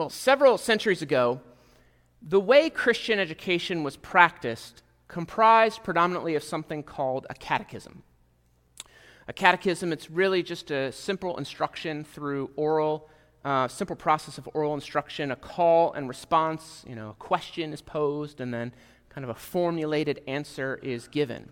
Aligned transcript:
Well, 0.00 0.08
several 0.08 0.56
centuries 0.56 1.02
ago, 1.02 1.42
the 2.22 2.40
way 2.40 2.70
Christian 2.70 3.18
education 3.18 3.82
was 3.82 3.98
practiced 3.98 4.82
comprised 5.08 5.84
predominantly 5.84 6.34
of 6.34 6.42
something 6.42 6.82
called 6.82 7.26
a 7.28 7.34
catechism. 7.34 8.02
A 9.28 9.34
catechism, 9.34 9.92
it's 9.92 10.10
really 10.10 10.42
just 10.42 10.70
a 10.70 10.90
simple 10.90 11.36
instruction 11.36 12.02
through 12.02 12.48
oral, 12.56 13.10
uh, 13.44 13.68
simple 13.68 13.94
process 13.94 14.38
of 14.38 14.48
oral 14.54 14.72
instruction, 14.72 15.30
a 15.30 15.36
call 15.36 15.92
and 15.92 16.08
response, 16.08 16.82
you 16.88 16.94
know, 16.94 17.10
a 17.10 17.14
question 17.22 17.74
is 17.74 17.82
posed, 17.82 18.40
and 18.40 18.54
then 18.54 18.72
kind 19.10 19.22
of 19.22 19.28
a 19.28 19.34
formulated 19.34 20.22
answer 20.26 20.80
is 20.82 21.08
given. 21.08 21.50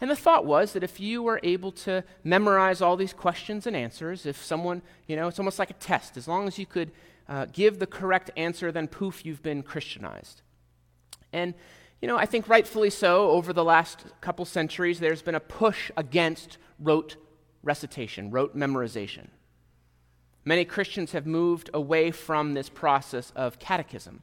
And 0.00 0.10
the 0.10 0.16
thought 0.16 0.46
was 0.46 0.72
that 0.72 0.82
if 0.82 0.98
you 0.98 1.22
were 1.22 1.40
able 1.42 1.72
to 1.72 2.04
memorize 2.24 2.80
all 2.80 2.96
these 2.96 3.12
questions 3.12 3.66
and 3.66 3.76
answers, 3.76 4.24
if 4.24 4.42
someone, 4.42 4.80
you 5.06 5.14
know, 5.14 5.28
it's 5.28 5.38
almost 5.38 5.58
like 5.58 5.68
a 5.68 5.74
test, 5.74 6.16
as 6.16 6.26
long 6.26 6.48
as 6.48 6.58
you 6.58 6.64
could 6.64 6.90
uh, 7.28 7.46
give 7.52 7.78
the 7.78 7.86
correct 7.86 8.30
answer, 8.36 8.70
then 8.70 8.88
poof, 8.88 9.24
you've 9.24 9.42
been 9.42 9.62
Christianized. 9.62 10.42
And, 11.32 11.54
you 12.00 12.08
know, 12.08 12.16
I 12.16 12.26
think 12.26 12.48
rightfully 12.48 12.90
so, 12.90 13.30
over 13.30 13.52
the 13.52 13.64
last 13.64 14.04
couple 14.20 14.44
centuries, 14.44 15.00
there's 15.00 15.22
been 15.22 15.34
a 15.34 15.40
push 15.40 15.90
against 15.96 16.58
rote 16.78 17.16
recitation, 17.62 18.30
rote 18.30 18.56
memorization. 18.56 19.28
Many 20.44 20.64
Christians 20.64 21.12
have 21.12 21.26
moved 21.26 21.70
away 21.74 22.12
from 22.12 22.54
this 22.54 22.68
process 22.68 23.32
of 23.34 23.58
catechism. 23.58 24.22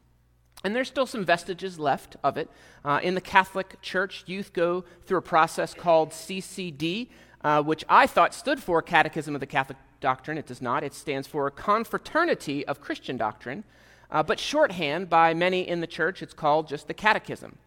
And 0.64 0.74
there's 0.74 0.88
still 0.88 1.06
some 1.06 1.26
vestiges 1.26 1.78
left 1.78 2.16
of 2.24 2.38
it. 2.38 2.50
Uh, 2.86 3.02
in 3.04 3.16
the 3.16 3.22
Catholic 3.22 3.82
Church, 3.82 4.24
youth 4.28 4.54
go 4.54 4.86
through 5.06 5.18
a 5.18 5.22
process 5.22 5.74
called 5.74 6.12
CCD, 6.12 7.10
uh, 7.44 7.62
which 7.62 7.84
I 7.90 8.08
thought 8.08 8.34
stood 8.34 8.64
for 8.64 8.82
Catechism 8.82 9.36
of 9.36 9.42
the 9.42 9.46
Catholic 9.48 9.78
Doctrine. 10.04 10.38
It 10.38 10.46
does 10.46 10.62
not. 10.62 10.84
It 10.84 10.94
stands 10.94 11.28
for 11.28 11.48
a 11.48 11.52
Confraternity 11.52 12.68
of 12.68 12.82
Christian 12.82 13.18
Doctrine. 13.18 13.64
Uh, 14.12 14.22
but 14.22 14.40
shorthand 14.40 15.10
by 15.10 15.34
many 15.34 15.68
in 15.68 15.82
the 15.82 15.88
church, 15.88 16.22
it's 16.22 16.36
called 16.36 16.68
just 16.68 16.88
the 16.88 16.94
Catechism. 16.94 17.58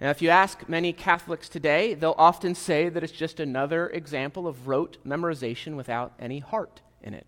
Now, 0.00 0.08
if 0.08 0.22
you 0.22 0.30
ask 0.30 0.66
many 0.66 0.94
Catholics 0.94 1.50
today, 1.50 1.92
they'll 1.92 2.14
often 2.16 2.54
say 2.54 2.88
that 2.88 3.04
it's 3.04 3.12
just 3.12 3.38
another 3.38 3.88
example 3.88 4.46
of 4.48 4.66
rote 4.66 4.96
memorization 5.06 5.76
without 5.76 6.14
any 6.18 6.38
heart 6.38 6.80
in 7.02 7.12
it. 7.12 7.26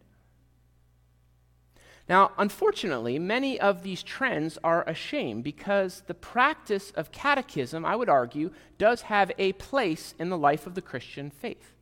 Now, 2.09 2.33
unfortunately, 2.39 3.19
many 3.19 3.61
of 3.61 3.83
these 3.83 4.03
trends 4.03 4.59
are 4.65 4.89
a 4.89 4.95
shame 4.95 5.43
because 5.43 6.03
the 6.07 6.15
practice 6.15 6.93
of 6.93 7.13
catechism, 7.13 7.85
I 7.85 7.95
would 7.97 8.09
argue, 8.09 8.53
does 8.79 9.03
have 9.03 9.31
a 9.39 9.53
place 9.53 10.15
in 10.19 10.31
the 10.31 10.39
life 10.39 10.67
of 10.67 10.75
the 10.75 10.83
Christian 10.83 11.31
faith. 11.31 11.73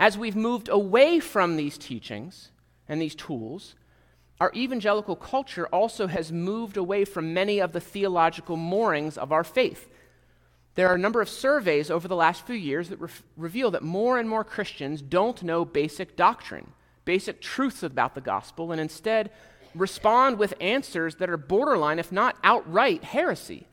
As 0.00 0.16
we've 0.16 0.34
moved 0.34 0.70
away 0.70 1.20
from 1.20 1.56
these 1.56 1.76
teachings 1.76 2.52
and 2.88 3.02
these 3.02 3.14
tools, 3.14 3.74
our 4.40 4.50
evangelical 4.56 5.14
culture 5.14 5.66
also 5.66 6.06
has 6.06 6.32
moved 6.32 6.78
away 6.78 7.04
from 7.04 7.34
many 7.34 7.60
of 7.60 7.72
the 7.72 7.80
theological 7.80 8.56
moorings 8.56 9.18
of 9.18 9.30
our 9.30 9.44
faith. 9.44 9.90
There 10.74 10.88
are 10.88 10.94
a 10.94 10.98
number 10.98 11.20
of 11.20 11.28
surveys 11.28 11.90
over 11.90 12.08
the 12.08 12.16
last 12.16 12.46
few 12.46 12.54
years 12.54 12.88
that 12.88 12.98
re- 12.98 13.10
reveal 13.36 13.70
that 13.72 13.82
more 13.82 14.18
and 14.18 14.26
more 14.26 14.42
Christians 14.42 15.02
don't 15.02 15.42
know 15.42 15.66
basic 15.66 16.16
doctrine 16.16 16.72
basic 17.04 17.40
truths 17.40 17.82
about 17.82 18.14
the 18.14 18.20
gospel 18.20 18.72
and 18.72 18.80
instead 18.80 19.30
respond 19.74 20.38
with 20.38 20.54
answers 20.60 21.16
that 21.16 21.28
are 21.28 21.36
borderline, 21.36 21.98
if 21.98 22.12
not 22.12 22.36
outright, 22.44 23.02
heresy. 23.02 23.66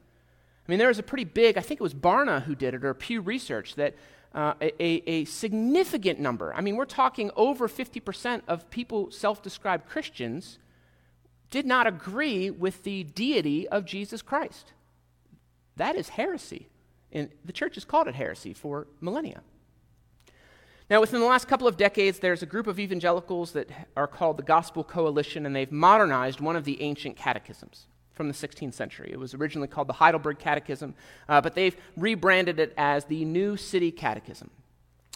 I 0.67 0.71
mean, 0.71 0.79
there 0.79 0.87
was 0.87 0.99
a 0.99 1.03
pretty 1.03 1.23
big, 1.23 1.57
I 1.57 1.61
think 1.61 1.79
it 1.79 1.83
was 1.83 1.93
Barna 1.93 2.43
who 2.43 2.55
did 2.55 2.73
it, 2.73 2.83
or 2.83 2.93
Pew 2.93 3.21
Research, 3.21 3.75
that 3.75 3.95
uh, 4.33 4.53
a, 4.61 5.09
a, 5.09 5.25
significant 5.25 6.19
number, 6.19 6.53
I 6.53 6.61
mean, 6.61 6.75
we're 6.75 6.85
talking 6.85 7.31
over 7.35 7.67
50% 7.67 8.41
of 8.47 8.69
people, 8.69 9.09
self 9.11 9.41
described 9.41 9.87
Christians, 9.87 10.59
did 11.49 11.65
not 11.65 11.87
agree 11.87 12.49
with 12.49 12.83
the 12.83 13.03
deity 13.03 13.67
of 13.67 13.85
Jesus 13.85 14.21
Christ. 14.21 14.73
That 15.77 15.95
is 15.95 16.09
heresy. 16.09 16.67
And 17.11 17.29
the 17.45 17.53
church 17.53 17.75
has 17.75 17.85
called 17.85 18.07
it 18.07 18.15
heresy 18.15 18.53
for 18.53 18.87
millennia. 18.99 19.41
Now, 20.89 21.01
within 21.01 21.19
the 21.19 21.25
last 21.25 21.47
couple 21.47 21.67
of 21.67 21.77
decades, 21.77 22.19
there's 22.19 22.43
a 22.43 22.45
group 22.45 22.67
of 22.67 22.79
evangelicals 22.79 23.51
that 23.53 23.69
are 23.95 24.07
called 24.07 24.37
the 24.37 24.43
Gospel 24.43 24.83
Coalition, 24.83 25.45
and 25.45 25.55
they've 25.55 25.71
modernized 25.71 26.39
one 26.39 26.55
of 26.55 26.63
the 26.63 26.81
ancient 26.81 27.15
catechisms 27.17 27.87
from 28.17 28.27
the 28.27 28.33
16th 28.33 28.73
century. 28.73 29.09
It 29.11 29.19
was 29.19 29.33
originally 29.33 29.67
called 29.67 29.87
the 29.87 29.93
Heidelberg 29.93 30.39
Catechism, 30.39 30.95
uh, 31.29 31.39
but 31.39 31.55
they've 31.55 31.77
rebranded 31.95 32.59
it 32.59 32.73
as 32.75 33.05
the 33.05 33.23
New 33.23 33.55
City 33.55 33.91
Catechism. 33.91 34.49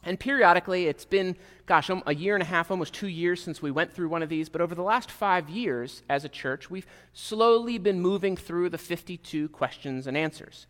And 0.04 0.20
periodically, 0.20 0.88
it's 0.88 1.06
been, 1.06 1.36
gosh, 1.68 1.90
a 1.90 2.16
year 2.16 2.36
and 2.36 2.42
a 2.42 2.46
half, 2.46 2.72
almost 2.72 2.94
two 2.94 3.08
years 3.08 3.44
since 3.44 3.62
we 3.62 3.70
went 3.70 3.94
through 3.94 4.10
one 4.10 4.24
of 4.24 4.30
these, 4.30 4.50
but 4.50 4.62
over 4.62 4.74
the 4.74 4.82
last 4.82 5.12
five 5.12 5.50
years 5.50 6.02
as 6.10 6.26
a 6.26 6.30
church, 6.30 6.72
we've 6.72 6.88
slowly 7.14 7.78
been 7.78 8.00
moving 8.02 8.36
through 8.36 8.70
the 8.70 8.80
52 8.80 9.50
questions 9.50 10.08
and 10.08 10.18
answers 10.18 10.66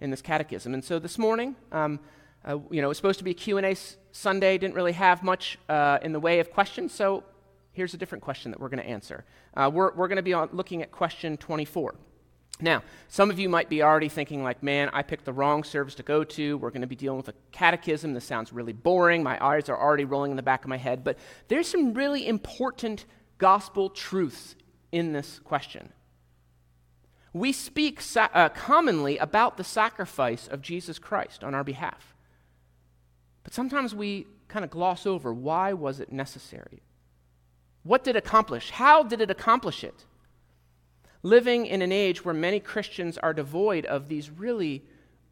in 0.00 0.10
this 0.10 0.20
catechism. 0.20 0.74
And 0.74 0.84
so 0.84 0.98
this 0.98 1.16
morning, 1.16 1.56
um, 1.72 1.98
uh, 2.46 2.58
you 2.70 2.82
know, 2.82 2.88
it 2.88 2.88
was 2.88 2.98
supposed 2.98 3.18
to 3.18 3.24
be 3.24 3.30
a 3.30 3.34
Q&A 3.34 3.62
s- 3.70 3.96
Sunday, 4.12 4.58
didn't 4.58 4.74
really 4.74 4.92
have 4.92 5.22
much 5.22 5.58
uh, 5.70 5.98
in 6.02 6.12
the 6.12 6.20
way 6.20 6.40
of 6.40 6.50
questions, 6.52 6.92
so 6.92 7.24
here's 7.72 7.94
a 7.94 7.96
different 7.96 8.22
question 8.22 8.50
that 8.50 8.60
we're 8.60 8.68
going 8.68 8.82
to 8.82 8.88
answer. 8.88 9.24
Uh, 9.56 9.70
we're 9.72 9.92
we're 9.94 10.08
going 10.08 10.16
to 10.16 10.22
be 10.22 10.32
on, 10.32 10.48
looking 10.52 10.82
at 10.82 10.90
question 10.90 11.36
24. 11.36 11.94
Now, 12.60 12.82
some 13.08 13.30
of 13.30 13.38
you 13.38 13.48
might 13.48 13.68
be 13.68 13.82
already 13.82 14.08
thinking, 14.08 14.44
like, 14.44 14.62
man, 14.62 14.88
I 14.92 15.02
picked 15.02 15.24
the 15.24 15.32
wrong 15.32 15.64
service 15.64 15.96
to 15.96 16.04
go 16.04 16.22
to. 16.22 16.56
We're 16.58 16.70
going 16.70 16.82
to 16.82 16.86
be 16.86 16.94
dealing 16.94 17.16
with 17.16 17.28
a 17.28 17.34
catechism. 17.50 18.14
This 18.14 18.24
sounds 18.24 18.52
really 18.52 18.72
boring. 18.72 19.24
My 19.24 19.44
eyes 19.44 19.68
are 19.68 19.78
already 19.78 20.04
rolling 20.04 20.30
in 20.30 20.36
the 20.36 20.42
back 20.42 20.62
of 20.64 20.68
my 20.68 20.76
head. 20.76 21.02
But 21.02 21.18
there's 21.48 21.66
some 21.66 21.94
really 21.94 22.28
important 22.28 23.06
gospel 23.38 23.90
truths 23.90 24.54
in 24.92 25.12
this 25.12 25.40
question. 25.40 25.92
We 27.32 27.50
speak 27.52 28.00
uh, 28.16 28.48
commonly 28.50 29.18
about 29.18 29.56
the 29.56 29.64
sacrifice 29.64 30.46
of 30.46 30.62
Jesus 30.62 31.00
Christ 31.00 31.42
on 31.42 31.52
our 31.52 31.64
behalf. 31.64 32.14
But 33.42 33.52
sometimes 33.52 33.92
we 33.92 34.28
kind 34.46 34.64
of 34.64 34.70
gloss 34.70 35.04
over 35.04 35.34
why 35.34 35.72
was 35.72 35.98
it 35.98 36.12
necessary? 36.12 36.82
What 37.84 38.02
did 38.02 38.16
it 38.16 38.18
accomplish? 38.18 38.70
How 38.70 39.02
did 39.02 39.20
it 39.20 39.30
accomplish 39.30 39.84
it? 39.84 40.04
Living 41.22 41.66
in 41.66 41.80
an 41.82 41.92
age 41.92 42.24
where 42.24 42.34
many 42.34 42.58
Christians 42.58 43.16
are 43.18 43.32
devoid 43.32 43.86
of 43.86 44.08
these 44.08 44.30
really 44.30 44.84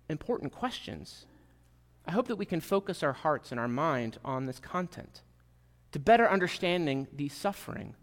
important 0.09 0.53
questions, 0.53 1.27
I 2.07 2.13
hope 2.13 2.29
that 2.29 2.37
we 2.37 2.47
can 2.47 2.61
focus 2.61 3.03
our 3.03 3.13
hearts 3.13 3.51
and 3.51 3.61
our 3.61 3.69
mind 3.69 4.19
on 4.25 4.47
this 4.47 4.61
content 4.61 5.23
to 5.93 5.99
better 5.99 6.29
understanding 6.29 7.09
the 7.13 7.29
suffering 7.29 7.95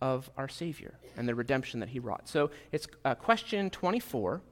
of 0.00 0.30
our 0.36 0.48
Savior 0.48 0.98
and 1.16 1.28
the 1.28 1.34
redemption 1.34 1.80
that 1.80 1.90
He 1.90 2.00
wrought. 2.00 2.28
So 2.28 2.50
it's 2.72 2.88
uh, 3.04 3.14
question 3.14 3.70
24, 3.70 4.42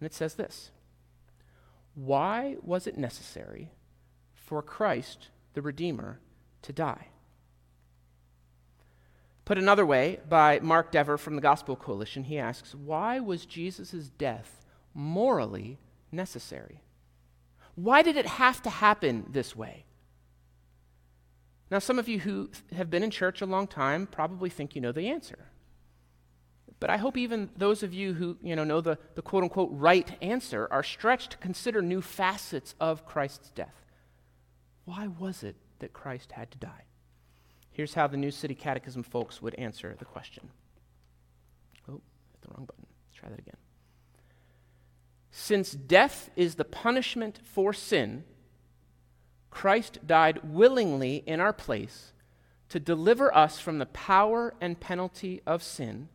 and 0.00 0.06
it 0.06 0.14
says 0.14 0.34
this 0.34 0.70
why 1.94 2.56
was 2.62 2.86
it 2.86 2.98
necessary 2.98 3.72
for 4.34 4.62
Christ, 4.62 5.28
the 5.54 5.62
Redeemer, 5.62 6.20
to 6.62 6.72
die? 6.72 7.08
Put 9.46 9.58
another 9.58 9.86
way, 9.86 10.18
by 10.28 10.58
Mark 10.58 10.90
Dever 10.90 11.16
from 11.16 11.36
the 11.36 11.40
Gospel 11.40 11.76
Coalition, 11.76 12.24
he 12.24 12.36
asks, 12.36 12.74
Why 12.74 13.20
was 13.20 13.46
Jesus' 13.46 14.10
death 14.18 14.66
morally 14.92 15.78
necessary? 16.10 16.82
Why 17.76 18.02
did 18.02 18.16
it 18.16 18.26
have 18.26 18.60
to 18.62 18.70
happen 18.70 19.24
this 19.30 19.54
way? 19.54 19.84
Now, 21.70 21.78
some 21.78 22.00
of 22.00 22.08
you 22.08 22.18
who 22.18 22.50
have 22.74 22.90
been 22.90 23.04
in 23.04 23.10
church 23.12 23.40
a 23.40 23.46
long 23.46 23.68
time 23.68 24.08
probably 24.08 24.50
think 24.50 24.74
you 24.74 24.80
know 24.80 24.90
the 24.90 25.08
answer. 25.08 25.46
But 26.80 26.90
I 26.90 26.96
hope 26.96 27.16
even 27.16 27.50
those 27.56 27.84
of 27.84 27.94
you 27.94 28.14
who 28.14 28.36
you 28.42 28.56
know, 28.56 28.64
know 28.64 28.80
the, 28.80 28.98
the 29.14 29.22
quote 29.22 29.44
unquote 29.44 29.70
right 29.70 30.10
answer 30.20 30.66
are 30.72 30.82
stretched 30.82 31.30
to 31.30 31.38
consider 31.38 31.80
new 31.80 32.02
facets 32.02 32.74
of 32.80 33.06
Christ's 33.06 33.50
death. 33.50 33.84
Why 34.86 35.06
was 35.06 35.44
it 35.44 35.54
that 35.78 35.92
Christ 35.92 36.32
had 36.32 36.50
to 36.50 36.58
die? 36.58 36.86
Here's 37.76 37.92
how 37.92 38.06
the 38.06 38.16
New 38.16 38.30
City 38.30 38.54
Catechism 38.54 39.02
folks 39.02 39.42
would 39.42 39.54
answer 39.56 39.94
the 39.98 40.06
question. 40.06 40.48
Oh, 41.86 42.00
hit 42.32 42.40
the 42.40 42.48
wrong 42.48 42.64
button. 42.64 42.86
Let's 43.06 43.20
try 43.20 43.28
that 43.28 43.38
again. 43.38 43.58
Since 45.30 45.72
death 45.72 46.30
is 46.36 46.54
the 46.54 46.64
punishment 46.64 47.38
for 47.44 47.74
sin, 47.74 48.24
Christ 49.50 50.06
died 50.06 50.40
willingly 50.42 51.16
in 51.26 51.38
our 51.38 51.52
place 51.52 52.14
to 52.70 52.80
deliver 52.80 53.34
us 53.36 53.58
from 53.60 53.78
the 53.78 53.84
power 53.84 54.54
and 54.58 54.80
penalty 54.80 55.42
of 55.46 55.62
sin 55.62 56.08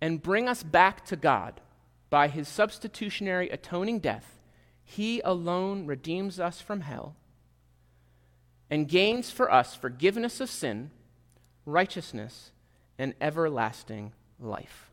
and 0.00 0.22
bring 0.22 0.48
us 0.48 0.62
back 0.62 1.04
to 1.06 1.16
God 1.16 1.60
by 2.08 2.28
his 2.28 2.46
substitutionary 2.46 3.50
atoning 3.50 3.98
death, 3.98 4.38
he 4.84 5.20
alone 5.22 5.86
redeems 5.86 6.38
us 6.38 6.60
from 6.60 6.82
hell 6.82 7.16
and 8.72 8.88
gains 8.88 9.30
for 9.30 9.52
us 9.52 9.74
forgiveness 9.74 10.40
of 10.40 10.48
sin, 10.48 10.90
righteousness, 11.66 12.52
and 12.98 13.12
everlasting 13.20 14.14
life. 14.40 14.90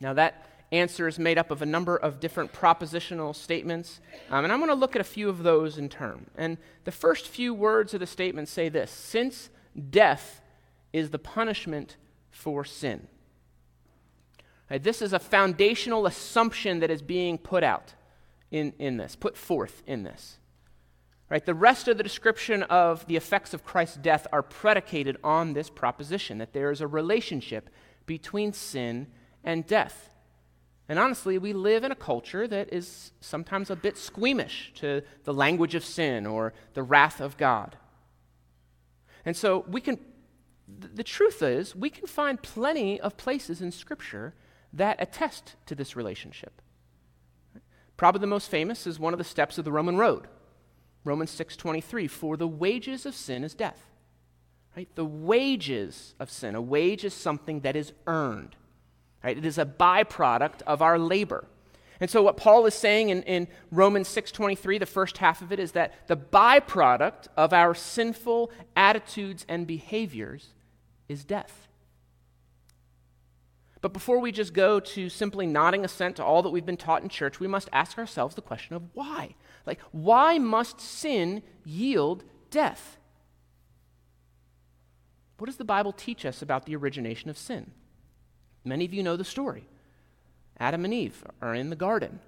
Now, 0.00 0.12
that 0.14 0.48
answer 0.72 1.06
is 1.06 1.16
made 1.16 1.38
up 1.38 1.52
of 1.52 1.62
a 1.62 1.66
number 1.66 1.96
of 1.96 2.18
different 2.18 2.52
propositional 2.52 3.36
statements, 3.36 4.00
um, 4.30 4.42
and 4.42 4.52
I'm 4.52 4.58
going 4.58 4.68
to 4.68 4.74
look 4.74 4.96
at 4.96 5.00
a 5.00 5.04
few 5.04 5.28
of 5.28 5.44
those 5.44 5.78
in 5.78 5.88
turn. 5.88 6.26
And 6.36 6.58
the 6.82 6.90
first 6.90 7.28
few 7.28 7.54
words 7.54 7.94
of 7.94 8.00
the 8.00 8.06
statement 8.06 8.48
say 8.48 8.68
this 8.68 8.90
Since 8.90 9.50
death 9.90 10.40
is 10.92 11.10
the 11.10 11.20
punishment 11.20 11.96
for 12.30 12.64
sin. 12.64 13.06
Right, 14.68 14.82
this 14.82 15.02
is 15.02 15.12
a 15.12 15.20
foundational 15.20 16.04
assumption 16.04 16.80
that 16.80 16.90
is 16.90 17.00
being 17.00 17.38
put 17.38 17.62
out 17.62 17.94
in, 18.50 18.72
in 18.80 18.96
this, 18.96 19.14
put 19.14 19.36
forth 19.36 19.84
in 19.86 20.02
this. 20.02 20.40
Right, 21.32 21.46
the 21.46 21.54
rest 21.54 21.88
of 21.88 21.96
the 21.96 22.02
description 22.02 22.62
of 22.64 23.06
the 23.06 23.16
effects 23.16 23.54
of 23.54 23.64
Christ's 23.64 23.96
death 23.96 24.26
are 24.34 24.42
predicated 24.42 25.16
on 25.24 25.54
this 25.54 25.70
proposition 25.70 26.36
that 26.36 26.52
there 26.52 26.70
is 26.70 26.82
a 26.82 26.86
relationship 26.86 27.70
between 28.04 28.52
sin 28.52 29.06
and 29.42 29.66
death. 29.66 30.10
And 30.90 30.98
honestly, 30.98 31.38
we 31.38 31.54
live 31.54 31.84
in 31.84 31.90
a 31.90 31.96
culture 31.96 32.46
that 32.46 32.70
is 32.70 33.12
sometimes 33.20 33.70
a 33.70 33.76
bit 33.76 33.96
squeamish 33.96 34.72
to 34.74 35.04
the 35.24 35.32
language 35.32 35.74
of 35.74 35.86
sin 35.86 36.26
or 36.26 36.52
the 36.74 36.82
wrath 36.82 37.18
of 37.18 37.38
God. 37.38 37.78
And 39.24 39.34
so 39.34 39.64
we 39.66 39.80
can, 39.80 39.98
the 40.68 41.02
truth 41.02 41.42
is, 41.42 41.74
we 41.74 41.88
can 41.88 42.06
find 42.06 42.42
plenty 42.42 43.00
of 43.00 43.16
places 43.16 43.62
in 43.62 43.72
Scripture 43.72 44.34
that 44.74 45.00
attest 45.00 45.56
to 45.64 45.74
this 45.74 45.96
relationship. 45.96 46.60
Probably 47.96 48.20
the 48.20 48.26
most 48.26 48.50
famous 48.50 48.86
is 48.86 48.98
one 48.98 49.14
of 49.14 49.18
the 49.18 49.24
steps 49.24 49.56
of 49.56 49.64
the 49.64 49.72
Roman 49.72 49.96
road. 49.96 50.28
Romans 51.04 51.30
6:23 51.30 52.06
for 52.08 52.36
the 52.36 52.48
wages 52.48 53.06
of 53.06 53.14
sin 53.14 53.44
is 53.44 53.54
death. 53.54 53.90
Right? 54.76 54.88
The 54.94 55.04
wages 55.04 56.14
of 56.18 56.30
sin. 56.30 56.54
A 56.54 56.62
wage 56.62 57.04
is 57.04 57.12
something 57.12 57.60
that 57.60 57.76
is 57.76 57.92
earned. 58.06 58.56
Right? 59.22 59.36
It 59.36 59.44
is 59.44 59.58
a 59.58 59.66
byproduct 59.66 60.62
of 60.62 60.80
our 60.80 60.98
labor. 60.98 61.46
And 62.00 62.10
so 62.10 62.22
what 62.22 62.36
Paul 62.36 62.66
is 62.66 62.74
saying 62.74 63.10
in, 63.10 63.22
in 63.22 63.48
Romans 63.70 64.08
6:23, 64.08 64.78
the 64.78 64.86
first 64.86 65.18
half 65.18 65.42
of 65.42 65.52
it, 65.52 65.60
is 65.60 65.72
that 65.72 66.08
the 66.08 66.16
byproduct 66.16 67.28
of 67.36 67.52
our 67.52 67.74
sinful 67.74 68.50
attitudes 68.74 69.44
and 69.48 69.66
behaviors 69.66 70.48
is 71.08 71.24
death. 71.24 71.68
But 73.80 73.92
before 73.92 74.20
we 74.20 74.32
just 74.32 74.54
go 74.54 74.78
to 74.80 75.08
simply 75.08 75.46
nodding 75.46 75.84
assent 75.84 76.16
to 76.16 76.24
all 76.24 76.42
that 76.42 76.50
we've 76.50 76.64
been 76.64 76.76
taught 76.76 77.02
in 77.02 77.08
church, 77.08 77.40
we 77.40 77.48
must 77.48 77.68
ask 77.72 77.98
ourselves 77.98 78.36
the 78.36 78.42
question 78.42 78.76
of 78.76 78.82
why. 78.94 79.34
Like, 79.66 79.80
why 79.92 80.38
must 80.38 80.80
sin 80.80 81.42
yield 81.64 82.24
death? 82.50 82.98
What 85.38 85.46
does 85.46 85.56
the 85.56 85.64
Bible 85.64 85.92
teach 85.92 86.24
us 86.24 86.42
about 86.42 86.66
the 86.66 86.76
origination 86.76 87.30
of 87.30 87.38
sin? 87.38 87.72
Many 88.64 88.84
of 88.84 88.94
you 88.94 89.02
know 89.02 89.16
the 89.16 89.24
story. 89.24 89.64
Adam 90.58 90.84
and 90.84 90.94
Eve 90.94 91.24
are 91.40 91.54
in 91.54 91.70
the 91.70 91.76
garden, 91.76 92.20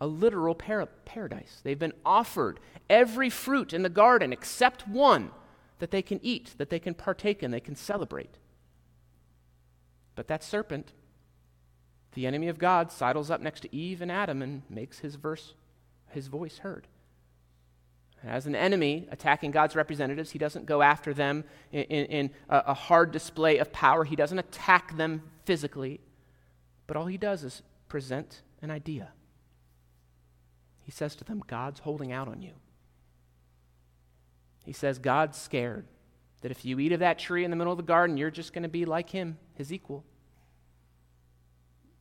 a 0.00 0.06
literal 0.06 0.54
par- 0.54 0.88
paradise. 1.04 1.60
They've 1.62 1.78
been 1.78 1.92
offered 2.04 2.60
every 2.88 3.28
fruit 3.28 3.72
in 3.72 3.82
the 3.82 3.88
garden 3.88 4.32
except 4.32 4.88
one 4.88 5.30
that 5.78 5.90
they 5.90 6.02
can 6.02 6.20
eat, 6.22 6.54
that 6.56 6.70
they 6.70 6.78
can 6.78 6.94
partake 6.94 7.42
in, 7.42 7.50
they 7.50 7.60
can 7.60 7.76
celebrate. 7.76 8.38
But 10.14 10.28
that 10.28 10.44
serpent, 10.44 10.92
the 12.14 12.26
enemy 12.26 12.48
of 12.48 12.58
God, 12.58 12.92
sidles 12.92 13.30
up 13.30 13.40
next 13.40 13.60
to 13.60 13.76
Eve 13.76 14.00
and 14.00 14.10
Adam 14.10 14.40
and 14.40 14.62
makes 14.70 15.00
his 15.00 15.16
verse, 15.16 15.54
his 16.14 16.28
voice 16.28 16.58
heard. 16.58 16.86
As 18.26 18.46
an 18.46 18.56
enemy 18.56 19.06
attacking 19.10 19.50
God's 19.50 19.76
representatives, 19.76 20.30
he 20.30 20.38
doesn't 20.38 20.64
go 20.64 20.80
after 20.80 21.12
them 21.12 21.44
in, 21.72 21.82
in, 21.84 22.06
in 22.06 22.30
a, 22.48 22.62
a 22.68 22.74
hard 22.74 23.12
display 23.12 23.58
of 23.58 23.70
power. 23.70 24.04
He 24.04 24.16
doesn't 24.16 24.38
attack 24.38 24.96
them 24.96 25.22
physically, 25.44 26.00
but 26.86 26.96
all 26.96 27.06
he 27.06 27.18
does 27.18 27.44
is 27.44 27.62
present 27.88 28.40
an 28.62 28.70
idea. 28.70 29.10
He 30.82 30.90
says 30.90 31.14
to 31.16 31.24
them, 31.24 31.42
God's 31.46 31.80
holding 31.80 32.12
out 32.12 32.28
on 32.28 32.40
you. 32.40 32.52
He 34.64 34.72
says, 34.72 34.98
God's 34.98 35.38
scared 35.38 35.86
that 36.40 36.50
if 36.50 36.64
you 36.64 36.78
eat 36.78 36.92
of 36.92 37.00
that 37.00 37.18
tree 37.18 37.44
in 37.44 37.50
the 37.50 37.56
middle 37.56 37.72
of 37.72 37.76
the 37.76 37.82
garden, 37.82 38.16
you're 38.16 38.30
just 38.30 38.52
going 38.52 38.62
to 38.62 38.68
be 38.68 38.84
like 38.84 39.10
him, 39.10 39.38
his 39.54 39.72
equal. 39.72 40.04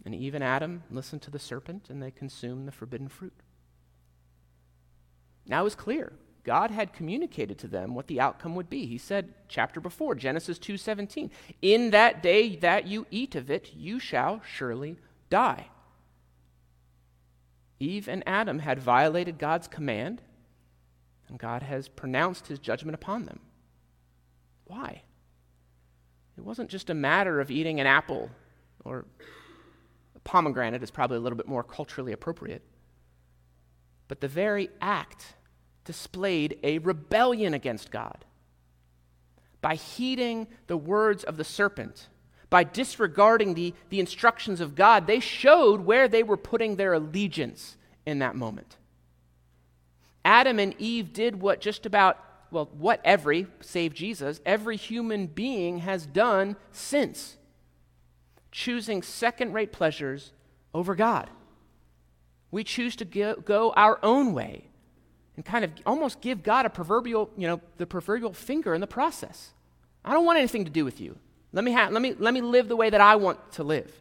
And 0.05 0.15
Eve 0.15 0.35
and 0.35 0.43
Adam 0.43 0.83
listen 0.89 1.19
to 1.19 1.31
the 1.31 1.39
serpent 1.39 1.89
and 1.89 2.01
they 2.01 2.11
consume 2.11 2.65
the 2.65 2.71
forbidden 2.71 3.07
fruit. 3.07 3.42
Now 5.45 5.65
it's 5.65 5.75
clear. 5.75 6.13
God 6.43 6.71
had 6.71 6.93
communicated 6.93 7.57
to 7.59 7.67
them 7.67 7.95
what 7.95 8.07
the 8.07 8.19
outcome 8.19 8.55
would 8.55 8.69
be. 8.69 8.85
He 8.85 8.97
said, 8.97 9.33
chapter 9.47 9.79
before, 9.79 10.13
Genesis 10.13 10.59
2:17, 10.59 11.31
"In 11.61 11.91
that 11.91 12.21
day 12.21 12.55
that 12.57 12.85
you 12.85 13.07
eat 13.09 13.35
of 13.35 13.49
it, 13.49 13.73
you 13.73 13.99
shall 13.99 14.41
surely 14.41 14.97
die." 15.29 15.69
Eve 17.79 18.07
and 18.07 18.23
Adam 18.27 18.59
had 18.59 18.79
violated 18.79 19.37
God's 19.37 19.67
command, 19.67 20.21
and 21.27 21.39
God 21.39 21.63
has 21.63 21.87
pronounced 21.87 22.47
his 22.47 22.59
judgment 22.59 22.95
upon 22.95 23.25
them. 23.25 23.39
Why? 24.65 25.03
It 26.37 26.41
wasn't 26.41 26.69
just 26.69 26.89
a 26.89 26.93
matter 26.93 27.39
of 27.39 27.51
eating 27.51 27.79
an 27.79 27.87
apple, 27.87 28.31
or 28.83 29.05
a 30.15 30.19
pomegranate 30.19 30.83
is 30.83 30.91
probably 30.91 31.17
a 31.17 31.21
little 31.21 31.37
bit 31.37 31.47
more 31.47 31.63
culturally 31.63 32.11
appropriate, 32.11 32.63
but 34.13 34.21
the 34.21 34.27
very 34.27 34.69
act 34.79 35.33
displayed 35.85 36.59
a 36.61 36.77
rebellion 36.77 37.55
against 37.55 37.89
God. 37.89 38.25
By 39.59 39.73
heeding 39.73 40.45
the 40.67 40.77
words 40.77 41.23
of 41.23 41.35
the 41.35 41.43
serpent, 41.43 42.09
by 42.51 42.63
disregarding 42.63 43.55
the, 43.55 43.73
the 43.89 43.99
instructions 43.99 44.61
of 44.61 44.75
God, 44.75 45.07
they 45.07 45.19
showed 45.19 45.81
where 45.81 46.07
they 46.07 46.21
were 46.21 46.37
putting 46.37 46.75
their 46.75 46.93
allegiance 46.93 47.75
in 48.05 48.19
that 48.19 48.35
moment. 48.35 48.77
Adam 50.23 50.59
and 50.59 50.75
Eve 50.77 51.11
did 51.11 51.41
what 51.41 51.59
just 51.59 51.87
about, 51.87 52.23
well, 52.51 52.69
what 52.77 53.01
every, 53.03 53.47
save 53.61 53.95
Jesus, 53.95 54.41
every 54.45 54.77
human 54.77 55.25
being 55.25 55.79
has 55.79 56.05
done 56.05 56.55
since 56.71 57.37
choosing 58.51 59.01
second 59.01 59.53
rate 59.53 59.71
pleasures 59.71 60.33
over 60.71 60.93
God. 60.93 61.31
We 62.53 62.63
choose 62.63 62.95
to 62.97 63.05
go, 63.05 63.73
our 63.75 63.97
own 64.03 64.31
way 64.31 64.65
and 65.35 65.43
kind 65.43 65.65
of 65.65 65.71
almost 65.87 66.21
give 66.21 66.43
God 66.43 66.67
a 66.67 66.69
proverbial, 66.69 67.31
you 67.35 67.47
know, 67.47 67.59
the 67.77 67.87
proverbial 67.87 68.31
finger 68.31 68.75
in 68.75 68.79
the 68.79 68.85
process. 68.85 69.53
I 70.05 70.13
don't 70.13 70.23
want 70.23 70.37
anything 70.37 70.63
to 70.65 70.69
do 70.69 70.85
with 70.85 71.01
you. 71.01 71.17
Let 71.51 71.63
me, 71.63 71.71
ha- 71.71 71.89
let, 71.89 72.03
me, 72.03 72.13
let 72.13 72.31
me 72.31 72.41
live 72.41 72.67
the 72.67 72.75
way 72.75 72.91
that 72.91 73.01
I 73.01 73.15
want 73.15 73.53
to 73.53 73.63
live. 73.63 73.91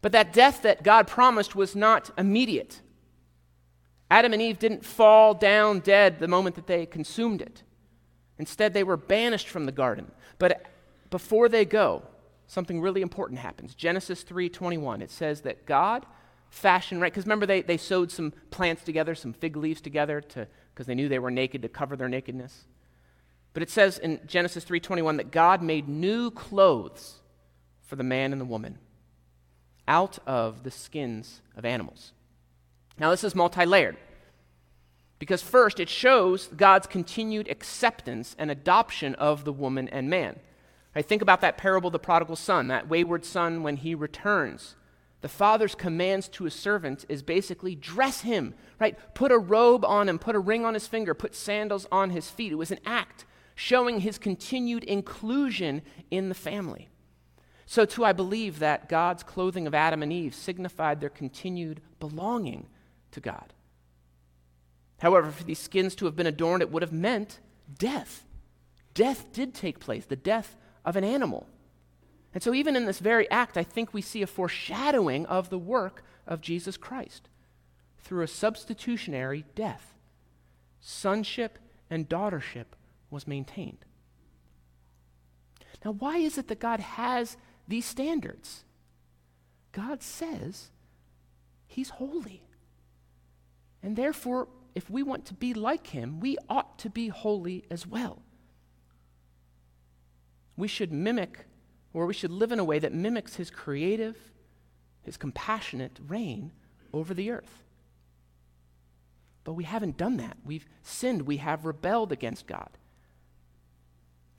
But 0.00 0.10
that 0.10 0.32
death 0.32 0.62
that 0.62 0.82
God 0.82 1.06
promised 1.06 1.54
was 1.54 1.76
not 1.76 2.10
immediate. 2.18 2.80
Adam 4.10 4.32
and 4.32 4.42
Eve 4.42 4.58
didn't 4.58 4.84
fall 4.84 5.34
down 5.34 5.78
dead 5.78 6.18
the 6.18 6.26
moment 6.26 6.56
that 6.56 6.66
they 6.66 6.86
consumed 6.86 7.40
it. 7.40 7.62
Instead, 8.36 8.74
they 8.74 8.82
were 8.82 8.96
banished 8.96 9.48
from 9.48 9.64
the 9.64 9.70
garden. 9.70 10.10
But 10.40 10.66
before 11.08 11.48
they 11.48 11.64
go, 11.64 12.02
something 12.48 12.80
really 12.80 13.00
important 13.00 13.38
happens. 13.38 13.76
Genesis 13.76 14.24
3:21. 14.24 15.02
It 15.02 15.10
says 15.12 15.42
that 15.42 15.66
God 15.66 16.04
fashion, 16.52 17.00
right? 17.00 17.10
Because 17.10 17.24
remember, 17.24 17.46
they, 17.46 17.62
they 17.62 17.78
sewed 17.78 18.10
some 18.10 18.32
plants 18.50 18.84
together, 18.84 19.14
some 19.14 19.32
fig 19.32 19.56
leaves 19.56 19.80
together, 19.80 20.22
because 20.22 20.86
they 20.86 20.94
knew 20.94 21.08
they 21.08 21.18
were 21.18 21.30
naked 21.30 21.62
to 21.62 21.68
cover 21.68 21.96
their 21.96 22.08
nakedness. 22.08 22.66
But 23.54 23.62
it 23.62 23.70
says 23.70 23.98
in 23.98 24.20
Genesis 24.26 24.64
3:21 24.64 25.16
that 25.16 25.30
God 25.30 25.62
made 25.62 25.88
new 25.88 26.30
clothes 26.30 27.20
for 27.80 27.96
the 27.96 28.04
man 28.04 28.32
and 28.32 28.40
the 28.40 28.46
woman 28.46 28.78
out 29.88 30.18
of 30.26 30.62
the 30.62 30.70
skins 30.70 31.40
of 31.56 31.64
animals. 31.64 32.12
Now 32.98 33.10
this 33.10 33.24
is 33.24 33.34
multi-layered. 33.34 33.96
Because 35.18 35.42
first 35.42 35.80
it 35.80 35.88
shows 35.88 36.48
God's 36.48 36.86
continued 36.86 37.48
acceptance 37.48 38.34
and 38.38 38.50
adoption 38.50 39.14
of 39.16 39.44
the 39.44 39.52
woman 39.52 39.88
and 39.88 40.10
man. 40.10 40.40
I 40.94 41.02
think 41.02 41.22
about 41.22 41.40
that 41.42 41.56
parable 41.56 41.88
of 41.88 41.92
the 41.92 41.98
prodigal 41.98 42.36
son, 42.36 42.68
that 42.68 42.88
wayward 42.88 43.24
son 43.24 43.62
when 43.62 43.76
he 43.76 43.94
returns 43.94 44.74
the 45.22 45.28
father's 45.28 45.74
commands 45.74 46.28
to 46.28 46.44
his 46.44 46.54
servant 46.54 47.04
is 47.08 47.22
basically 47.22 47.74
dress 47.74 48.20
him, 48.20 48.54
right? 48.80 48.98
Put 49.14 49.32
a 49.32 49.38
robe 49.38 49.84
on 49.84 50.08
him, 50.08 50.18
put 50.18 50.34
a 50.34 50.40
ring 50.40 50.64
on 50.64 50.74
his 50.74 50.88
finger, 50.88 51.14
put 51.14 51.34
sandals 51.34 51.86
on 51.90 52.10
his 52.10 52.28
feet. 52.28 52.52
It 52.52 52.56
was 52.56 52.72
an 52.72 52.80
act 52.84 53.24
showing 53.54 54.00
his 54.00 54.18
continued 54.18 54.82
inclusion 54.84 55.82
in 56.10 56.28
the 56.28 56.34
family. 56.34 56.88
So, 57.66 57.84
too, 57.84 58.04
I 58.04 58.12
believe 58.12 58.58
that 58.58 58.88
God's 58.88 59.22
clothing 59.22 59.66
of 59.68 59.74
Adam 59.74 60.02
and 60.02 60.12
Eve 60.12 60.34
signified 60.34 61.00
their 61.00 61.08
continued 61.08 61.80
belonging 62.00 62.66
to 63.12 63.20
God. 63.20 63.54
However, 64.98 65.30
for 65.30 65.44
these 65.44 65.60
skins 65.60 65.94
to 65.96 66.06
have 66.06 66.16
been 66.16 66.26
adorned, 66.26 66.62
it 66.62 66.70
would 66.70 66.82
have 66.82 66.92
meant 66.92 67.38
death. 67.78 68.24
Death 68.92 69.32
did 69.32 69.54
take 69.54 69.78
place, 69.78 70.04
the 70.04 70.16
death 70.16 70.56
of 70.84 70.96
an 70.96 71.04
animal. 71.04 71.46
And 72.34 72.42
so, 72.42 72.54
even 72.54 72.76
in 72.76 72.86
this 72.86 72.98
very 72.98 73.30
act, 73.30 73.58
I 73.58 73.62
think 73.62 73.92
we 73.92 74.00
see 74.00 74.22
a 74.22 74.26
foreshadowing 74.26 75.26
of 75.26 75.50
the 75.50 75.58
work 75.58 76.02
of 76.26 76.40
Jesus 76.40 76.76
Christ 76.76 77.28
through 77.98 78.22
a 78.22 78.28
substitutionary 78.28 79.44
death. 79.54 79.94
Sonship 80.80 81.58
and 81.90 82.08
daughtership 82.08 82.66
was 83.10 83.28
maintained. 83.28 83.84
Now, 85.84 85.92
why 85.92 86.18
is 86.18 86.38
it 86.38 86.48
that 86.48 86.60
God 86.60 86.80
has 86.80 87.36
these 87.68 87.84
standards? 87.84 88.64
God 89.72 90.02
says 90.02 90.70
He's 91.66 91.90
holy. 91.90 92.42
And 93.82 93.96
therefore, 93.96 94.48
if 94.74 94.88
we 94.88 95.02
want 95.02 95.26
to 95.26 95.34
be 95.34 95.54
like 95.54 95.88
Him, 95.88 96.20
we 96.20 96.36
ought 96.48 96.78
to 96.80 96.90
be 96.90 97.08
holy 97.08 97.64
as 97.70 97.86
well. 97.86 98.22
we 100.56 100.68
should 100.68 100.92
mimic, 100.92 101.46
or 101.92 102.06
we 102.06 102.14
should 102.14 102.30
live 102.30 102.52
in 102.52 102.58
a 102.58 102.64
way 102.64 102.78
that 102.78 102.92
mimics 102.92 103.36
his 103.36 103.50
creative, 103.50 104.16
his 105.02 105.16
compassionate 105.16 105.98
reign 106.06 106.52
over 106.92 107.14
the 107.14 107.30
earth. 107.30 107.62
But 109.44 109.54
we 109.54 109.64
haven't 109.64 109.96
done 109.96 110.18
that. 110.18 110.36
We've 110.44 110.66
sinned. 110.82 111.22
We 111.22 111.38
have 111.38 111.64
rebelled 111.64 112.12
against 112.12 112.46
God. 112.46 112.70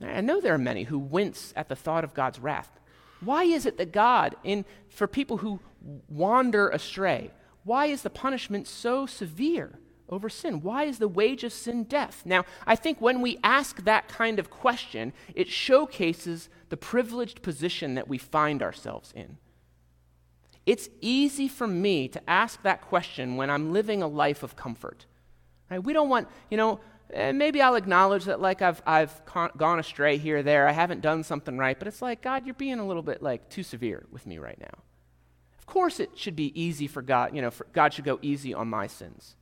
I 0.00 0.20
know 0.20 0.40
there 0.40 0.54
are 0.54 0.58
many 0.58 0.84
who 0.84 0.98
wince 0.98 1.52
at 1.56 1.68
the 1.68 1.76
thought 1.76 2.04
of 2.04 2.14
God's 2.14 2.38
wrath. 2.38 2.70
Why 3.20 3.44
is 3.44 3.64
it 3.66 3.78
that 3.78 3.92
God, 3.92 4.34
in, 4.42 4.64
for 4.88 5.06
people 5.06 5.38
who 5.38 5.60
wander 6.08 6.68
astray, 6.68 7.30
why 7.64 7.86
is 7.86 8.02
the 8.02 8.10
punishment 8.10 8.66
so 8.66 9.06
severe 9.06 9.78
over 10.08 10.28
sin? 10.28 10.60
Why 10.60 10.84
is 10.84 10.98
the 10.98 11.08
wage 11.08 11.44
of 11.44 11.52
sin 11.52 11.84
death? 11.84 12.22
Now, 12.24 12.44
I 12.66 12.76
think 12.76 13.00
when 13.00 13.20
we 13.20 13.38
ask 13.42 13.84
that 13.84 14.08
kind 14.08 14.38
of 14.38 14.50
question, 14.50 15.12
it 15.34 15.48
showcases 15.48 16.48
the 16.68 16.76
privileged 16.76 17.42
position 17.42 17.94
that 17.94 18.08
we 18.08 18.18
find 18.18 18.62
ourselves 18.62 19.12
in. 19.14 19.38
It's 20.66 20.88
easy 21.00 21.48
for 21.48 21.66
me 21.66 22.08
to 22.08 22.30
ask 22.30 22.62
that 22.62 22.80
question 22.80 23.36
when 23.36 23.50
I'm 23.50 23.72
living 23.72 24.02
a 24.02 24.08
life 24.08 24.42
of 24.42 24.56
comfort. 24.56 25.06
Right? 25.70 25.82
We 25.82 25.92
don't 25.92 26.08
want, 26.08 26.28
you 26.50 26.56
know, 26.56 26.80
eh, 27.12 27.32
maybe 27.32 27.60
I'll 27.60 27.74
acknowledge 27.74 28.24
that 28.24 28.40
like 28.40 28.62
I've, 28.62 28.82
I've 28.86 29.24
con- 29.26 29.50
gone 29.56 29.78
astray 29.78 30.16
here 30.16 30.38
or 30.38 30.42
there. 30.42 30.66
I 30.66 30.72
haven't 30.72 31.00
done 31.00 31.22
something 31.22 31.58
right, 31.58 31.78
but 31.78 31.88
it's 31.88 32.00
like, 32.00 32.22
God, 32.22 32.46
you're 32.46 32.54
being 32.54 32.78
a 32.78 32.86
little 32.86 33.02
bit 33.02 33.22
like 33.22 33.48
too 33.50 33.62
severe 33.62 34.06
with 34.10 34.26
me 34.26 34.38
right 34.38 34.58
now. 34.58 34.78
Of 35.58 35.66
course 35.66 36.00
it 36.00 36.10
should 36.14 36.36
be 36.36 36.58
easy 36.60 36.86
for 36.86 37.02
God, 37.02 37.34
you 37.34 37.42
know, 37.42 37.50
God 37.72 37.94
should 37.94 38.04
go 38.04 38.18
easy 38.22 38.52
on 38.52 38.68
my 38.68 38.86
sins. 38.86 39.36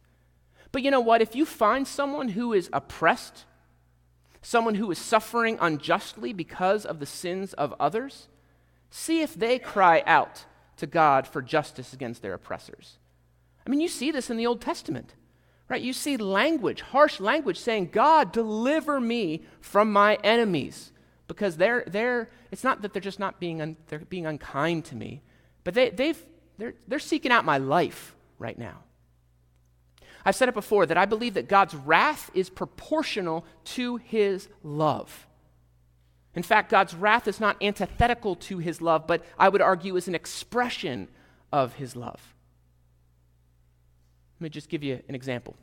But 0.73 0.83
you 0.83 0.91
know 0.91 1.01
what? 1.01 1.21
If 1.21 1.37
you 1.37 1.45
find 1.45 1.87
someone 1.87 2.29
who 2.31 2.53
is 2.53 2.71
oppressed, 2.73 3.45
someone 4.41 4.75
who 4.75 4.91
is 4.91 4.99
suffering 4.99 5.59
unjustly 5.61 6.33
because 6.33 6.85
of 6.85 6.99
the 6.99 7.07
sins 7.07 7.53
of 7.55 7.75
others, 7.79 8.29
see 8.91 9.21
if 9.21 9.35
they 9.35 9.59
cry 9.59 10.03
out 10.07 10.47
to 10.79 10.87
God 10.87 11.27
for 11.27 11.43
justice 11.43 11.93
against 11.93 12.23
their 12.23 12.35
oppressors. 12.35 12.99
I 13.67 13.71
mean, 13.71 13.81
you 13.81 13.89
see 13.89 14.11
this 14.11 14.31
in 14.31 14.37
the 14.37 14.47
Old 14.47 14.61
Testament, 14.61 15.15
right? 15.69 15.81
You 15.81 15.93
see 15.93 16.17
language, 16.17 16.81
harsh 16.81 17.21
language 17.21 17.59
saying, 17.59 17.91
God, 17.93 18.33
deliver 18.33 19.01
me 19.01 19.43
from 19.61 19.93
my 19.93 20.17
enemies. 20.25 20.91
Because 21.29 21.57
they're, 21.57 21.85
they're, 21.87 22.31
it's 22.51 22.65
not 22.65 22.83
that 22.83 22.93
they're 22.93 23.01
just 23.01 23.21
not 23.21 23.39
being, 23.39 23.63
un, 23.63 23.77
they're 23.89 24.01
being 24.01 24.27
unkind 24.27 24.85
to 24.87 24.97
me, 24.97 25.23
but 25.65 25.73
they, 25.75 25.91
they've, 25.91 26.19
they're, 26.59 26.75
they're 26.89 26.99
seeking 26.99 27.31
out 27.31 27.45
my 27.45 27.59
life 27.59 28.17
right 28.39 28.59
now. 28.59 28.83
I've 30.25 30.37
said 30.37 30.49
it 30.49 30.55
before 30.55 30.87
that 30.87 30.99
I 30.99 31.05
believe 31.05 31.35
that 31.35 31.49
God's 31.49 31.75
wrath 31.75 32.31
is 32.35 32.49
proportional 32.49 33.45
to 33.65 33.97
his 33.97 34.49
love. 34.63 35.27
In 36.35 36.43
fact, 36.43 36.71
God's 36.71 36.95
wrath 36.95 37.29
is 37.29 37.41
not 37.41 37.63
antithetical 37.63 38.37
to 38.37 38.59
his 38.59 38.81
love, 38.81 39.07
but 39.07 39.25
I 39.39 39.49
would 39.49 39.61
argue 39.61 39.97
is 39.97 40.09
an 40.09 40.15
expression 40.15 41.09
of 41.53 41.75
his 41.75 41.95
love. 41.95 42.35
Let 44.37 44.45
me 44.45 44.49
just 44.49 44.69
give 44.69 44.83
you 44.83 45.01
an 45.09 45.15
example. 45.15 45.57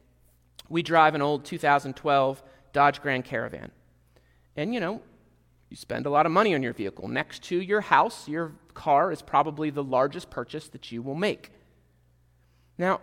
We 0.69 0.83
drive 0.83 1.15
an 1.15 1.21
old 1.21 1.45
2012 1.45 2.43
Dodge 2.71 3.01
Grand 3.01 3.25
Caravan. 3.25 3.71
And 4.55 4.73
you 4.73 4.79
know, 4.79 5.01
you 5.69 5.77
spend 5.77 6.05
a 6.05 6.09
lot 6.09 6.25
of 6.25 6.31
money 6.31 6.53
on 6.53 6.63
your 6.63 6.73
vehicle. 6.73 7.07
Next 7.07 7.43
to 7.43 7.59
your 7.59 7.81
house, 7.81 8.27
your 8.27 8.53
car 8.73 9.11
is 9.11 9.21
probably 9.21 9.69
the 9.69 9.83
largest 9.83 10.29
purchase 10.29 10.67
that 10.69 10.91
you 10.91 11.01
will 11.01 11.15
make. 11.15 11.51
Now, 12.77 13.01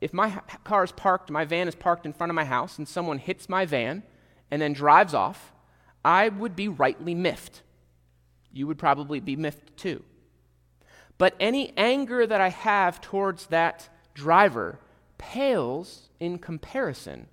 if 0.00 0.12
my 0.12 0.40
car 0.64 0.84
is 0.84 0.92
parked, 0.92 1.30
my 1.30 1.44
van 1.44 1.68
is 1.68 1.74
parked 1.74 2.06
in 2.06 2.12
front 2.12 2.30
of 2.30 2.34
my 2.34 2.44
house, 2.44 2.78
and 2.78 2.86
someone 2.86 3.18
hits 3.18 3.48
my 3.48 3.64
van 3.64 4.02
and 4.50 4.62
then 4.62 4.72
drives 4.72 5.14
off, 5.14 5.52
I 6.04 6.28
would 6.28 6.54
be 6.54 6.68
rightly 6.68 7.14
miffed. 7.14 7.62
You 8.52 8.66
would 8.66 8.78
probably 8.78 9.20
be 9.20 9.36
miffed 9.36 9.76
too. 9.76 10.04
But 11.18 11.34
any 11.40 11.72
anger 11.76 12.26
that 12.26 12.40
I 12.40 12.48
have 12.48 13.00
towards 13.00 13.46
that 13.46 13.88
driver 14.14 14.78
pales 15.18 16.08
in 16.20 16.38
comparison 16.38 17.26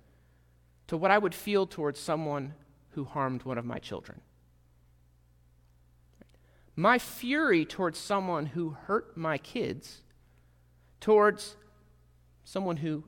to 0.88 0.96
what 0.96 1.10
I 1.10 1.18
would 1.18 1.34
feel 1.34 1.66
towards 1.66 2.00
someone 2.00 2.54
who 2.90 3.04
harmed 3.04 3.44
one 3.44 3.58
of 3.58 3.64
my 3.64 3.78
children. 3.78 4.20
My 6.74 6.98
fury 6.98 7.64
towards 7.64 7.98
someone 7.98 8.46
who 8.46 8.70
hurt 8.70 9.16
my 9.16 9.38
kids, 9.38 10.02
towards 11.00 11.56
someone 12.46 12.76
who 12.76 13.02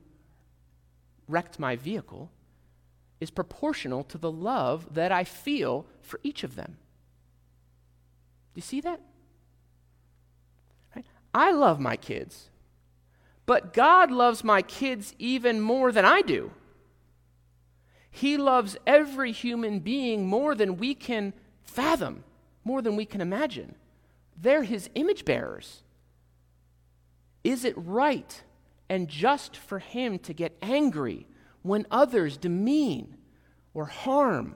wrecked 1.29 1.57
my 1.59 1.77
vehicle, 1.77 2.29
is 3.21 3.31
proportional 3.31 4.03
to 4.03 4.17
the 4.17 4.31
love 4.31 4.93
that 4.93 5.13
I 5.13 5.23
feel 5.23 5.85
for 6.01 6.19
each 6.23 6.43
of 6.43 6.55
them. 6.55 6.77
Do 8.53 8.57
you 8.57 8.61
see 8.61 8.81
that? 8.81 8.99
Right? 10.93 11.05
I 11.33 11.51
love 11.51 11.79
my 11.79 11.95
kids, 11.95 12.49
but 13.45 13.73
God 13.73 14.11
loves 14.11 14.43
my 14.43 14.61
kids 14.61 15.15
even 15.17 15.61
more 15.61 15.93
than 15.93 16.03
I 16.03 16.21
do. 16.21 16.51
He 18.11 18.35
loves 18.37 18.75
every 18.85 19.31
human 19.31 19.79
being 19.79 20.27
more 20.27 20.53
than 20.53 20.75
we 20.75 20.93
can 20.95 21.33
fathom, 21.63 22.25
more 22.65 22.81
than 22.81 22.97
we 22.97 23.05
can 23.05 23.21
imagine. 23.21 23.75
They're 24.35 24.63
His 24.63 24.89
image 24.95 25.23
bearers. 25.23 25.83
Is 27.43 27.63
it 27.63 27.75
right 27.77 28.43
and 28.89 29.07
just 29.07 29.55
for 29.55 29.79
Him 29.79 30.19
to 30.19 30.33
get 30.33 30.57
angry 30.61 31.27
when 31.61 31.85
others 31.91 32.37
demean 32.37 33.17
or 33.73 33.85
harm, 33.85 34.55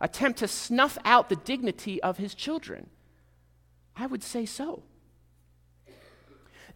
attempt 0.00 0.38
to 0.38 0.48
snuff 0.48 0.98
out 1.04 1.28
the 1.28 1.36
dignity 1.36 2.02
of 2.02 2.18
his 2.18 2.34
children? 2.34 2.88
I 3.96 4.06
would 4.06 4.22
say 4.22 4.46
so. 4.46 4.82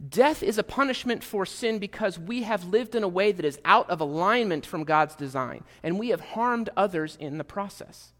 Death 0.07 0.45
is 0.45 0.59
a 0.59 0.63
punishment 0.63 1.25
for 1.25 1.45
sin 1.45 1.79
because 1.79 2.19
we 2.19 2.43
have 2.45 2.65
lived 2.65 2.95
in 2.95 3.03
a 3.03 3.09
way 3.09 3.33
that 3.33 3.45
is 3.45 3.59
out 3.65 3.91
of 3.91 4.01
alignment 4.01 4.65
from 4.65 4.85
God's 4.85 5.17
design, 5.17 5.65
and 5.83 5.99
we 5.99 6.11
have 6.11 6.21
harmed 6.21 6.71
others 6.77 7.17
in 7.19 7.39
the 7.39 7.45
process. 7.45 8.13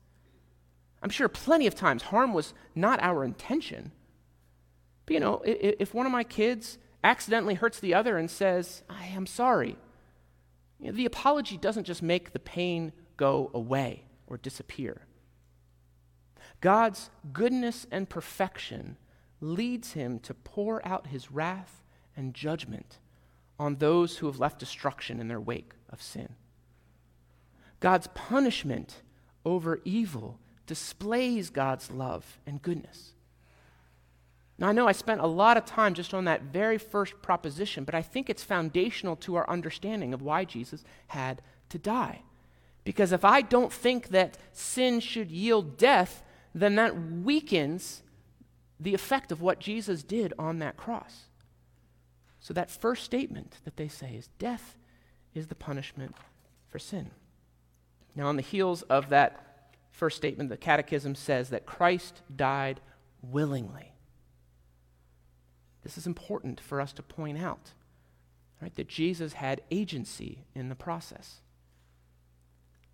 I'm 1.01 1.11
sure 1.11 1.29
plenty 1.29 1.69
of 1.69 1.77
times 1.77 2.03
harm 2.03 2.33
was 2.33 2.53
not 2.75 3.01
our 3.01 3.25
intention. 3.25 3.93
But 5.07 5.15
you 5.15 5.21
know, 5.21 5.41
if 5.45 5.95
one 5.95 6.07
of 6.07 6.13
my 6.13 6.25
kids 6.25 6.79
accidentally 7.05 7.55
hurts 7.55 7.81
the 7.81 7.95
other 7.95 8.19
and 8.19 8.31
says, 8.31 8.83
I 8.89 9.07
am 9.07 9.27
sorry, 9.27 9.77
you 10.79 10.87
know, 10.87 10.93
the 10.93 11.07
apology 11.07 11.57
doesn't 11.57 11.85
just 11.85 12.03
make 12.03 12.33
the 12.33 12.39
pain 12.39 12.93
go 13.17 13.51
away 13.53 14.05
or 14.27 14.37
disappear. 14.37 15.03
God's 16.61 17.11
goodness 17.33 17.87
and 17.91 18.09
perfection 18.09 18.97
leads 19.41 19.93
him 19.93 20.19
to 20.21 20.35
pour 20.35 20.87
out 20.87 21.09
his 21.09 21.31
wrath 21.31 21.83
and 22.17 22.35
judgment 22.35 22.99
on 23.59 23.77
those 23.77 24.19
who 24.19 24.27
have 24.27 24.39
left 24.39 24.59
destruction 24.59 25.21
in 25.21 25.29
their 25.29 25.41
wake 25.41 25.75
of 25.91 26.03
sin. 26.03 26.35
God's 27.81 28.09
punishment 28.09 29.03
over 29.45 29.81
evil 29.85 30.39
displays 30.67 31.51
God's 31.51 31.91
love 31.91 32.39
and 32.47 32.61
goodness. 32.61 33.15
Now, 34.59 34.69
I 34.69 34.73
know 34.73 34.89
I 34.89 34.93
spent 34.93 35.21
a 35.21 35.27
lot 35.27 35.57
of 35.57 35.65
time 35.65 35.95
just 35.95 36.13
on 36.13 36.25
that 36.25 36.43
very 36.43 36.79
first 36.79 37.23
proposition, 37.23 37.85
but 37.85 37.95
I 37.95 38.03
think 38.03 38.29
it's 38.29 38.43
foundational 38.43 39.15
to 39.17 39.37
our 39.37 39.49
understanding 39.49 40.13
of 40.13 40.21
why 40.21 40.45
Jesus 40.45 40.85
had 41.09 41.43
to 41.69 41.79
die. 41.79 42.23
Because 42.83 43.13
if 43.13 43.25
I 43.25 43.41
don't 43.41 43.73
think 43.73 44.09
that 44.09 44.37
sin 44.53 44.99
should 44.99 45.31
yield 45.31 45.77
death, 45.77 46.23
then 46.55 46.75
that 46.75 46.97
weakens 46.99 48.03
the 48.81 48.95
effect 48.95 49.31
of 49.31 49.41
what 49.41 49.61
Jesus 49.61 50.03
did 50.03 50.33
on 50.39 50.59
that 50.59 50.77
cross. 50.77 51.27
So, 52.41 52.55
that 52.55 52.71
first 52.71 53.05
statement 53.05 53.57
that 53.65 53.77
they 53.77 53.89
say 53.89 54.15
is 54.15 54.29
death 54.39 54.77
is 55.35 55.49
the 55.49 55.55
punishment 55.55 56.15
for 56.69 56.79
sin. 56.79 57.11
Now, 58.15 58.27
on 58.29 58.37
the 58.37 58.43
heels 58.43 58.83
of 58.83 59.11
that 59.11 59.75
first 59.91 60.17
statement, 60.17 60.49
the 60.49 60.57
Catechism 60.57 61.15
says 61.15 61.51
that 61.51 61.67
Christ 61.67 62.23
died 62.35 62.81
willingly. 63.23 63.93
This 65.89 65.97
is 65.97 66.07
important 66.07 66.61
for 66.61 66.83
us 66.83 66.93
to 66.93 67.03
point 67.03 67.39
out, 67.39 67.73
right? 68.61 68.75
That 68.75 68.89
Jesus 68.89 69.33
had 69.33 69.63
agency 69.71 70.45
in 70.55 70.69
the 70.69 70.75
process. 70.75 71.37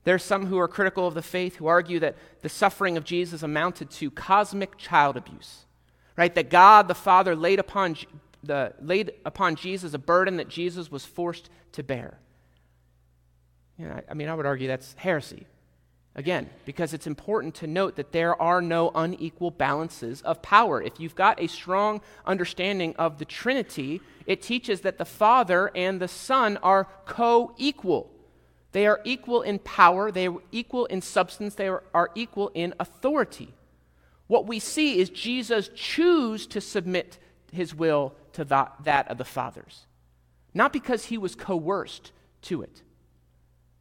There 0.04 0.14
are 0.14 0.18
some 0.20 0.46
who 0.46 0.60
are 0.60 0.68
critical 0.68 1.08
of 1.08 1.14
the 1.14 1.20
faith 1.20 1.56
who 1.56 1.66
argue 1.66 1.98
that 1.98 2.14
the 2.42 2.48
suffering 2.48 2.96
of 2.96 3.02
Jesus 3.02 3.42
amounted 3.42 3.90
to 3.90 4.12
cosmic 4.12 4.78
child 4.78 5.16
abuse, 5.16 5.64
right? 6.16 6.32
That 6.36 6.50
God 6.50 6.86
the 6.86 6.94
Father 6.94 7.34
laid 7.34 7.58
upon, 7.58 7.96
the, 8.44 8.74
laid 8.80 9.10
upon 9.24 9.56
Jesus 9.56 9.92
a 9.92 9.98
burden 9.98 10.36
that 10.36 10.46
Jesus 10.46 10.88
was 10.88 11.04
forced 11.04 11.50
to 11.72 11.82
bear. 11.82 12.20
You 13.76 13.88
know, 13.88 13.94
I, 13.94 14.02
I 14.08 14.14
mean, 14.14 14.28
I 14.28 14.36
would 14.36 14.46
argue 14.46 14.68
that's 14.68 14.94
heresy. 14.98 15.48
Again, 16.16 16.48
because 16.64 16.94
it's 16.94 17.08
important 17.08 17.56
to 17.56 17.66
note 17.66 17.96
that 17.96 18.12
there 18.12 18.40
are 18.40 18.62
no 18.62 18.92
unequal 18.94 19.50
balances 19.50 20.22
of 20.22 20.42
power. 20.42 20.80
If 20.80 21.00
you've 21.00 21.16
got 21.16 21.40
a 21.40 21.48
strong 21.48 22.00
understanding 22.24 22.94
of 22.96 23.18
the 23.18 23.24
Trinity, 23.24 24.00
it 24.24 24.40
teaches 24.40 24.82
that 24.82 24.98
the 24.98 25.04
Father 25.04 25.72
and 25.74 26.00
the 26.00 26.06
Son 26.06 26.56
are 26.58 26.86
co 27.04 27.52
equal. 27.56 28.12
They 28.70 28.86
are 28.86 29.00
equal 29.04 29.42
in 29.42 29.58
power, 29.58 30.12
they 30.12 30.28
are 30.28 30.36
equal 30.52 30.86
in 30.86 31.00
substance, 31.00 31.56
they 31.56 31.68
are, 31.68 32.10
equal 32.14 32.50
in 32.54 32.74
authority. 32.78 33.54
what 34.26 34.46
we 34.46 34.58
see 34.58 34.98
is 35.00 35.10
Jesus 35.10 35.68
choose 35.74 36.46
to 36.46 36.60
submit 36.60 37.18
his 37.52 37.74
will 37.74 38.14
to 38.32 38.44
that 38.44 39.06
of 39.08 39.18
the 39.18 39.24
Father's, 39.24 39.86
not 40.54 40.72
because 40.72 41.06
he 41.06 41.18
was 41.18 41.34
coerced 41.34 42.10
to 42.42 42.62
it. 42.62 42.82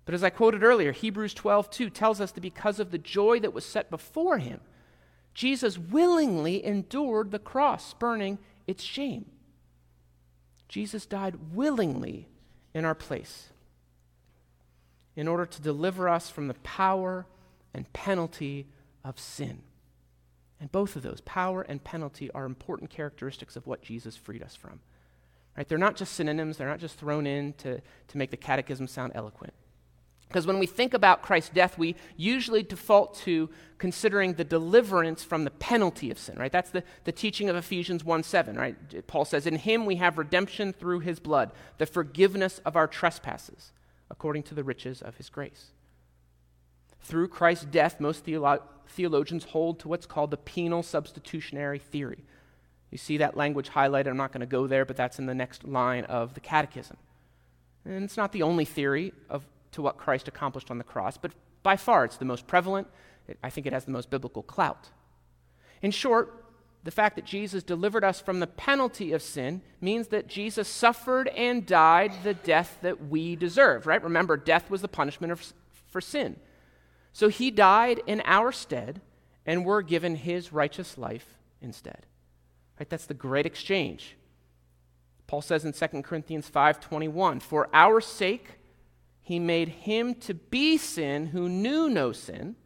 But 0.06 0.14
as 0.14 0.24
I 0.24 0.30
quoted 0.30 0.64
earlier, 0.64 0.92
Hebrews 0.92 1.34
12, 1.34 1.70
2 1.70 1.90
tells 1.90 2.20
us 2.20 2.32
that 2.32 2.42
because 2.42 2.80
of 2.80 2.92
the 2.92 2.98
joy 2.98 3.40
that 3.40 3.54
was 3.54 3.66
set 3.66 3.90
before 3.90 4.38
him, 4.38 4.60
Jesus 5.34 5.78
willingly 5.78 6.64
endured 6.64 7.32
the 7.32 7.40
cross, 7.40 7.90
spurning 7.90 8.38
its 8.68 8.84
shame. 8.84 9.26
Jesus 10.68 11.06
died 11.06 11.36
willingly 11.54 12.28
in 12.74 12.86
our 12.86 12.96
place 12.96 13.50
in 15.16 15.28
order 15.28 15.46
to 15.46 15.62
deliver 15.62 16.10
us 16.10 16.30
from 16.30 16.48
the 16.48 16.54
power 16.56 17.26
and 17.74 17.92
penalty 17.94 18.68
of 19.04 19.20
sin. 19.20 19.62
And 20.60 20.72
both 20.72 20.96
of 20.96 21.04
those, 21.04 21.22
power 21.22 21.62
and 21.62 21.84
penalty, 21.84 22.32
are 22.32 22.46
important 22.46 22.90
characteristics 22.90 23.56
of 23.56 23.68
what 23.68 23.82
Jesus 23.82 24.16
freed 24.16 24.42
us 24.42 24.56
from. 24.56 24.80
Right? 25.58 25.68
They're 25.68 25.78
not 25.78 25.96
just 25.96 26.14
synonyms, 26.14 26.58
they're 26.58 26.70
not 26.70 26.80
just 26.80 26.98
thrown 26.98 27.28
in 27.28 27.54
to, 27.54 27.80
to 28.08 28.18
make 28.18 28.32
the 28.32 28.38
catechism 28.38 28.88
sound 28.88 29.12
eloquent. 29.14 29.54
Because 30.34 30.48
when 30.48 30.58
we 30.58 30.66
think 30.66 30.96
about 30.96 31.22
Christ's 31.22 31.52
death, 31.52 31.78
we 31.78 31.96
usually 32.18 32.64
default 32.64 33.14
to 33.18 33.52
considering 33.78 34.34
the 34.34 34.44
deliverance 34.44 35.24
from 35.24 35.44
the 35.44 35.52
penalty 35.52 36.10
of 36.10 36.18
sin, 36.18 36.40
right? 36.40 36.52
That's 36.52 36.72
the, 36.72 36.84
the 37.04 37.12
teaching 37.12 37.50
of 37.50 37.56
Ephesians 37.56 38.04
1 38.04 38.24
7, 38.24 38.56
right? 38.56 39.06
Paul 39.06 39.26
says, 39.26 39.46
In 39.46 39.58
him 39.58 39.86
we 39.86 39.98
have 39.98 40.18
redemption 40.18 40.74
through 40.74 41.02
his 41.02 41.20
blood, 41.20 41.52
the 41.78 41.86
forgiveness 41.86 42.60
of 42.66 42.76
our 42.76 42.88
trespasses, 42.88 43.74
according 44.10 44.42
to 44.44 44.56
the 44.56 44.64
riches 44.64 45.04
of 45.04 45.18
his 45.18 45.30
grace. 45.30 45.68
Through 47.02 47.28
Christ's 47.28 47.66
death, 47.66 48.00
most 48.00 48.26
theolo- 48.26 48.64
theologians 48.88 49.44
hold 49.44 49.80
to 49.82 49.88
what's 49.88 50.08
called 50.08 50.32
the 50.32 50.38
penal 50.38 50.82
substitutionary 50.82 51.78
theory. 51.78 52.26
You 52.90 52.98
see 52.98 53.18
that 53.18 53.38
language 53.38 53.70
highlighted. 53.70 54.08
I'm 54.08 54.18
not 54.18 54.32
going 54.32 54.42
to 54.42 54.48
go 54.48 54.66
there, 54.66 54.84
but 54.84 54.98
that's 54.98 55.20
in 55.20 55.28
the 55.28 55.36
next 55.36 55.64
line 55.64 56.06
of 56.06 56.34
the 56.34 56.40
catechism. 56.40 56.98
And 57.86 58.04
it's 58.04 58.18
not 58.18 58.32
the 58.32 58.42
only 58.42 58.66
theory 58.66 59.14
of 59.30 59.46
to 59.74 59.82
what 59.82 59.98
Christ 59.98 60.28
accomplished 60.28 60.72
on 60.72 60.78
the 60.78 60.84
cross, 60.84 61.18
but 61.18 61.34
by 61.62 61.76
far 61.76 62.06
it's 62.06 62.18
the 62.18 62.26
most 62.26 62.48
prevalent. 62.48 62.88
I 63.44 63.50
think 63.50 63.66
it 63.68 63.74
has 63.74 63.86
the 63.86 63.92
most 63.92 64.10
biblical 64.10 64.44
clout. 64.44 64.90
In 65.82 65.92
short, 65.92 66.44
the 66.84 66.92
fact 66.92 67.16
that 67.16 67.26
Jesus 67.26 67.64
delivered 67.64 68.04
us 68.04 68.20
from 68.20 68.40
the 68.40 68.48
penalty 68.48 69.14
of 69.14 69.22
sin 69.22 69.62
means 69.80 70.10
that 70.10 70.28
Jesus 70.28 70.68
suffered 70.68 71.30
and 71.30 71.66
died 71.66 72.12
the 72.24 72.34
death 72.34 72.78
that 72.82 73.08
we 73.08 73.36
deserve, 73.36 73.88
right? 73.88 74.04
Remember, 74.04 74.36
death 74.36 74.70
was 74.70 74.82
the 74.82 74.90
punishment 74.90 75.32
of, 75.32 75.54
for 75.88 76.02
sin. 76.02 76.36
So 77.14 77.30
he 77.30 77.52
died 77.52 78.02
in 78.06 78.22
our 78.26 78.52
stead, 78.52 79.00
and 79.46 79.66
we're 79.66 79.82
given 79.82 80.16
his 80.16 80.52
righteous 80.52 80.98
life 80.98 81.38
instead. 81.62 82.06
Right? 82.80 82.90
That's 82.90 83.06
the 83.06 83.14
great 83.14 83.46
exchange. 83.46 84.18
Paul 85.28 85.42
says 85.42 85.64
in 85.64 85.74
2 85.74 86.04
Corinthians 86.04 86.50
5:21, 86.50 87.40
"For 87.40 87.70
our 87.74 88.02
sake 88.02 88.60
he 89.24 89.40
made 89.40 89.70
him 89.70 90.14
to 90.16 90.34
be 90.34 90.78
sin 90.78 91.28
who 91.28 91.48
knew 91.48 91.90
no 91.90 92.12
sin, 92.12 92.58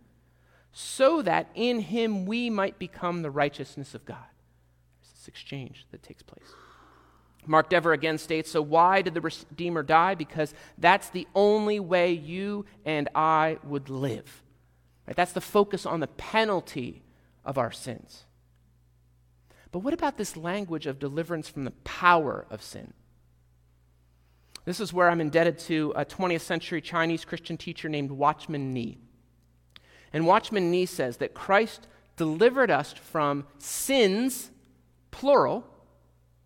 so 0.71 1.21
that 1.21 1.49
in 1.53 1.79
him 1.79 2.25
we 2.25 2.49
might 2.49 2.79
become 2.79 3.21
the 3.21 3.31
righteousness 3.31 3.93
of 3.93 4.05
God. 4.05 4.17
There's 4.99 5.13
this 5.13 5.27
exchange 5.27 5.85
that 5.91 6.03
takes 6.03 6.23
place. 6.23 6.49
Mark 7.45 7.69
Dever 7.69 7.93
again 7.93 8.17
states 8.17 8.51
So, 8.51 8.61
why 8.61 9.01
did 9.01 9.13
the 9.13 9.21
Redeemer 9.21 9.83
die? 9.83 10.15
Because 10.15 10.53
that's 10.77 11.09
the 11.09 11.27
only 11.33 11.79
way 11.79 12.11
you 12.11 12.65
and 12.83 13.07
I 13.15 13.59
would 13.63 13.89
live. 13.89 14.43
Right? 15.07 15.15
That's 15.15 15.31
the 15.31 15.41
focus 15.41 15.85
on 15.85 15.99
the 15.99 16.07
penalty 16.07 17.03
of 17.45 17.57
our 17.57 17.71
sins. 17.71 18.25
But 19.71 19.79
what 19.79 19.93
about 19.93 20.17
this 20.17 20.35
language 20.35 20.87
of 20.87 20.99
deliverance 20.99 21.48
from 21.48 21.65
the 21.65 21.72
power 21.72 22.46
of 22.50 22.61
sin? 22.61 22.93
This 24.68 24.82
is 24.82 24.92
where 24.92 25.10
I'm 25.10 25.22
indebted 25.22 25.60
to 25.60 25.94
a 25.96 26.03
20th 26.03 26.42
century 26.42 26.82
Chinese 26.82 27.24
Christian 27.24 27.56
teacher 27.56 27.88
named 27.88 28.12
Watchman 28.12 28.74
Nee. 28.74 28.98
And 30.12 30.27
Watchman 30.27 30.70
Nee 30.70 30.86
says 30.86 31.16
that 31.18 31.34
Christ 31.34 31.88
delivered 32.18 32.70
us 32.70 32.92
from 32.92 33.48
sins, 33.60 34.51
plural, 35.10 35.66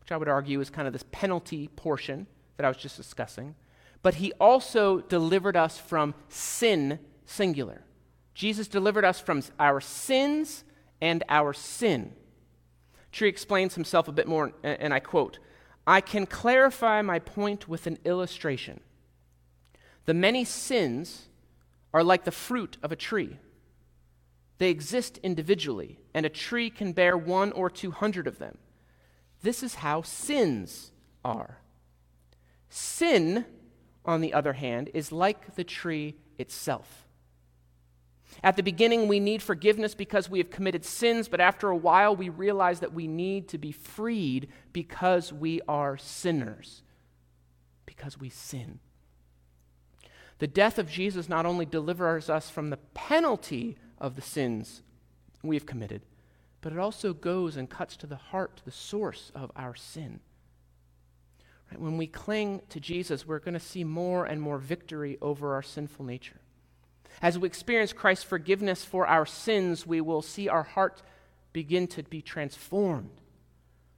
which 0.02 0.12
I 0.12 0.18
would 0.18 0.28
argue 0.28 0.62
is 0.62 0.70
kind 0.70 0.86
of 0.86 0.94
this 0.94 1.04
penalty 1.12 1.70
portion 1.70 2.28
that 2.58 2.64
I 2.64 2.68
was 2.68 2.78
just 2.78 2.96
discussing, 2.96 3.56
but 4.04 4.14
he 4.14 4.34
also 4.34 5.00
delivered 5.00 5.58
us 5.58 5.80
from 5.80 6.14
sin, 6.30 7.00
singular. 7.26 7.82
Jesus 8.36 8.68
delivered 8.68 9.04
us 9.04 9.20
from 9.20 9.42
our 9.60 9.82
sins 9.82 10.64
and 11.02 11.24
our 11.28 11.54
sin. 11.54 12.14
Tree 13.12 13.30
explains 13.30 13.74
himself 13.74 14.08
a 14.08 14.12
bit 14.12 14.28
more, 14.28 14.54
and 14.62 14.94
I 14.94 15.00
quote 15.00 15.40
I 15.86 16.02
can 16.02 16.26
clarify 16.26 17.02
my 17.02 17.20
point 17.20 17.68
with 17.68 17.88
an 17.88 17.98
illustration. 18.06 18.82
The 20.06 20.14
many 20.14 20.46
sins 20.46 21.28
are 21.94 22.04
like 22.04 22.24
the 22.24 22.32
fruit 22.32 22.78
of 22.84 22.92
a 22.92 22.96
tree. 22.96 23.38
They 24.58 24.70
exist 24.70 25.18
individually, 25.24 26.00
and 26.14 26.26
a 26.26 26.30
tree 26.30 26.70
can 26.70 26.94
bear 26.94 27.18
one 27.18 27.52
or 27.52 27.70
two 27.70 27.92
hundred 27.92 28.28
of 28.28 28.38
them. 28.38 28.58
This 29.42 29.64
is 29.64 29.76
how 29.76 30.04
sins 30.04 30.92
are. 31.26 31.58
Sin, 32.70 33.46
on 34.06 34.22
the 34.22 34.34
other 34.34 34.54
hand, 34.54 34.90
is 34.94 35.12
like 35.12 35.56
the 35.56 35.64
tree 35.64 36.16
itself. 36.38 37.08
At 38.44 38.56
the 38.56 38.64
beginning, 38.64 39.08
we 39.08 39.20
need 39.20 39.42
forgiveness 39.42 39.94
because 39.94 40.30
we 40.30 40.40
have 40.40 40.50
committed 40.50 40.84
sins, 40.86 41.28
but 41.28 41.40
after 41.42 41.70
a 41.70 41.76
while, 41.76 42.16
we 42.16 42.30
realize 42.30 42.80
that 42.80 42.94
we 42.94 43.08
need 43.08 43.48
to 43.50 43.58
be 43.58 43.72
freed 43.72 44.48
because 44.74 45.32
we 45.32 45.62
are 45.68 45.98
sinners, 45.98 46.82
because 47.86 48.20
we 48.20 48.30
sin. 48.30 48.80
The 50.40 50.48
death 50.48 50.80
of 50.80 50.90
Jesus 50.90 51.30
not 51.30 51.46
only 51.46 51.66
delivers 51.66 52.30
us 52.30 52.50
from 52.50 52.72
the 52.72 52.78
penalty 52.78 53.78
of 54.00 54.16
the 54.16 54.24
sins 54.24 54.82
we 55.44 55.56
have 55.56 55.68
committed, 55.68 56.02
but 56.62 56.74
it 56.74 56.80
also 56.80 57.14
goes 57.14 57.58
and 57.58 57.70
cuts 57.70 57.96
to 57.98 58.08
the 58.08 58.16
heart, 58.16 58.62
the 58.66 58.72
source 58.72 59.32
of 59.36 59.52
our 59.56 59.76
sin. 59.76 60.20
Right? 61.70 61.80
When 61.80 61.98
we 61.98 62.08
cling 62.08 62.62
to 62.70 62.80
Jesus, 62.80 63.28
we're 63.28 63.40
going 63.40 63.54
to 63.54 63.60
see 63.60 63.84
more 63.84 64.26
and 64.26 64.42
more 64.42 64.58
victory 64.58 65.18
over 65.22 65.54
our 65.54 65.64
sinful 65.64 66.06
nature. 66.06 66.41
As 67.22 67.38
we 67.38 67.48
experience 67.48 67.94
Christ's 67.94 68.24
forgiveness 68.24 68.84
for 68.84 69.08
our 69.08 69.26
sins, 69.26 69.86
we 69.86 70.02
will 70.02 70.22
see 70.22 70.48
our 70.48 70.64
heart 70.64 71.02
begin 71.54 71.88
to 71.88 72.04
be 72.04 72.22
transformed. 72.22 73.22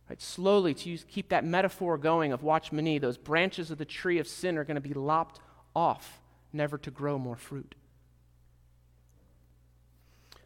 Right? 0.10 0.22
Slowly, 0.22 0.74
to 0.74 0.90
use, 0.90 1.06
keep 1.08 1.30
that 1.30 1.46
metaphor 1.46 1.98
going 1.98 2.34
of 2.34 2.44
Watchman 2.44 2.86
Nee, 2.86 2.98
those 2.98 3.18
branches 3.18 3.72
of 3.72 3.78
the 3.78 3.86
tree 3.86 4.20
of 4.20 4.28
sin 4.28 4.58
are 4.58 4.64
going 4.64 4.76
to 4.76 4.82
be 4.82 4.94
lopped 4.94 5.40
off, 5.76 6.22
never 6.52 6.78
to 6.80 6.92
grow 6.92 7.18
more 7.18 7.38
fruit. 7.38 7.76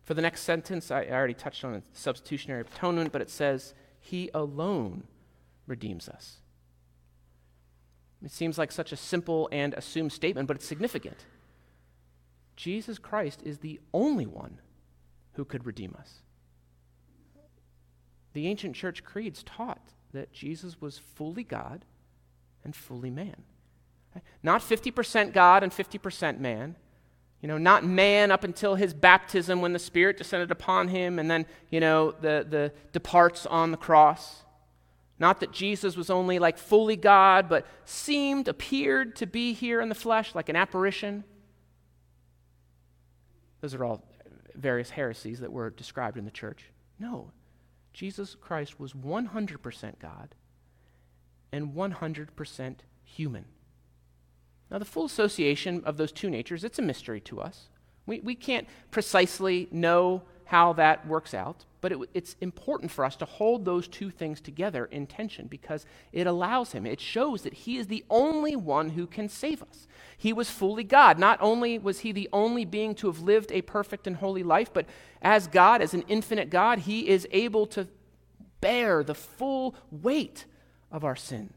For 0.03 0.13
the 0.13 0.21
next 0.21 0.43
sentence, 0.43 0.89
I 0.89 1.05
already 1.05 1.33
touched 1.33 1.65
on 1.65 1.83
substitutionary 1.91 2.61
atonement, 2.61 3.11
but 3.11 3.21
it 3.21 3.29
says, 3.29 3.73
He 3.99 4.29
alone 4.33 5.03
redeems 5.65 6.07
us. 6.07 6.37
It 8.23 8.31
seems 8.31 8.57
like 8.57 8.71
such 8.71 8.91
a 8.91 8.95
simple 8.95 9.49
and 9.51 9.73
assumed 9.73 10.13
statement, 10.13 10.47
but 10.47 10.57
it's 10.57 10.65
significant. 10.65 11.25
Jesus 12.57 12.97
Christ 12.99 13.41
is 13.45 13.59
the 13.59 13.79
only 13.93 14.25
one 14.25 14.59
who 15.33 15.45
could 15.45 15.65
redeem 15.65 15.95
us. 15.97 16.21
The 18.33 18.47
ancient 18.47 18.75
church 18.75 19.03
creeds 19.03 19.43
taught 19.43 19.93
that 20.11 20.33
Jesus 20.33 20.81
was 20.81 20.97
fully 20.97 21.43
God 21.43 21.85
and 22.63 22.75
fully 22.75 23.11
man. 23.11 23.43
Not 24.41 24.61
50% 24.61 25.31
God 25.31 25.63
and 25.63 25.71
50% 25.71 26.39
man. 26.39 26.75
You 27.41 27.47
know, 27.47 27.59
not 27.59 27.85
man 27.85 28.31
up 28.31 28.43
until 28.43 28.73
his 28.73 28.95
baptism 28.95 29.61
when 29.61 29.73
the 29.73 29.79
Spirit 29.79 30.17
descended 30.17 30.49
upon 30.49 30.87
him 30.87 31.19
and 31.19 31.29
then, 31.29 31.45
you 31.69 31.79
know, 31.79 32.11
the, 32.11 32.45
the 32.49 32.73
departs 32.91 33.45
on 33.45 33.69
the 33.69 33.77
cross. 33.77 34.41
Not 35.19 35.39
that 35.41 35.51
Jesus 35.51 35.95
was 35.95 36.09
only 36.09 36.39
like 36.39 36.57
fully 36.57 36.95
God, 36.95 37.47
but 37.47 37.67
seemed, 37.85 38.47
appeared 38.47 39.15
to 39.17 39.27
be 39.27 39.53
here 39.53 39.81
in 39.81 39.89
the 39.89 39.95
flesh 39.95 40.33
like 40.33 40.49
an 40.49 40.55
apparition. 40.55 41.23
Those 43.61 43.73
are 43.73 43.83
all 43.83 44.03
various 44.55 44.91
heresies 44.91 45.39
that 45.39 45.51
were 45.51 45.69
described 45.69 46.17
in 46.17 46.25
the 46.25 46.31
church. 46.31 46.71
No. 46.99 47.31
Jesus 47.93 48.35
Christ 48.35 48.79
was 48.79 48.93
100% 48.93 49.99
God 49.99 50.35
and 51.51 51.73
100% 51.73 52.75
human. 53.03 53.45
Now, 54.69 54.77
the 54.77 54.85
full 54.85 55.05
association 55.05 55.81
of 55.85 55.97
those 55.97 56.11
two 56.11 56.29
natures, 56.29 56.63
it's 56.63 56.79
a 56.79 56.83
mystery 56.83 57.21
to 57.21 57.39
us. 57.39 57.69
We, 58.05 58.19
we 58.19 58.35
can't 58.35 58.67
precisely 58.91 59.67
know 59.71 60.23
how 60.47 60.73
that 60.73 61.05
works 61.07 61.33
out, 61.33 61.65
but 61.81 61.91
it, 61.91 61.97
it's 62.13 62.35
important 62.41 62.91
for 62.91 63.05
us 63.05 63.15
to 63.17 63.25
hold 63.25 63.65
those 63.65 63.87
two 63.87 64.09
things 64.09 64.41
together 64.41 64.85
in 64.85 65.05
tension 65.05 65.47
because 65.47 65.85
it 66.11 66.25
allows 66.25 66.71
him, 66.71 66.85
it 66.85 66.99
shows 66.99 67.43
that 67.43 67.53
he 67.53 67.77
is 67.77 67.87
the 67.87 68.03
only 68.09 68.55
one 68.55 68.91
who 68.91 69.05
can 69.07 69.29
save 69.29 69.61
us. 69.61 69.87
He 70.17 70.33
was 70.33 70.49
fully 70.49 70.83
God. 70.83 71.19
Not 71.19 71.37
only 71.41 71.77
was 71.77 71.99
he 71.99 72.11
the 72.11 72.29
only 72.33 72.65
being 72.65 72.95
to 72.95 73.07
have 73.07 73.19
lived 73.19 73.51
a 73.51 73.61
perfect 73.61 74.07
and 74.07 74.15
holy 74.15 74.43
life, 74.43 74.71
but 74.73 74.85
as 75.21 75.47
God, 75.47 75.81
as 75.81 75.93
an 75.93 76.03
infinite 76.07 76.49
God, 76.49 76.79
he 76.79 77.07
is 77.07 77.27
able 77.31 77.67
to 77.67 77.87
bear 78.61 79.03
the 79.03 79.15
full 79.15 79.75
weight 79.91 80.45
of 80.91 81.03
our 81.03 81.15
sin. 81.15 81.53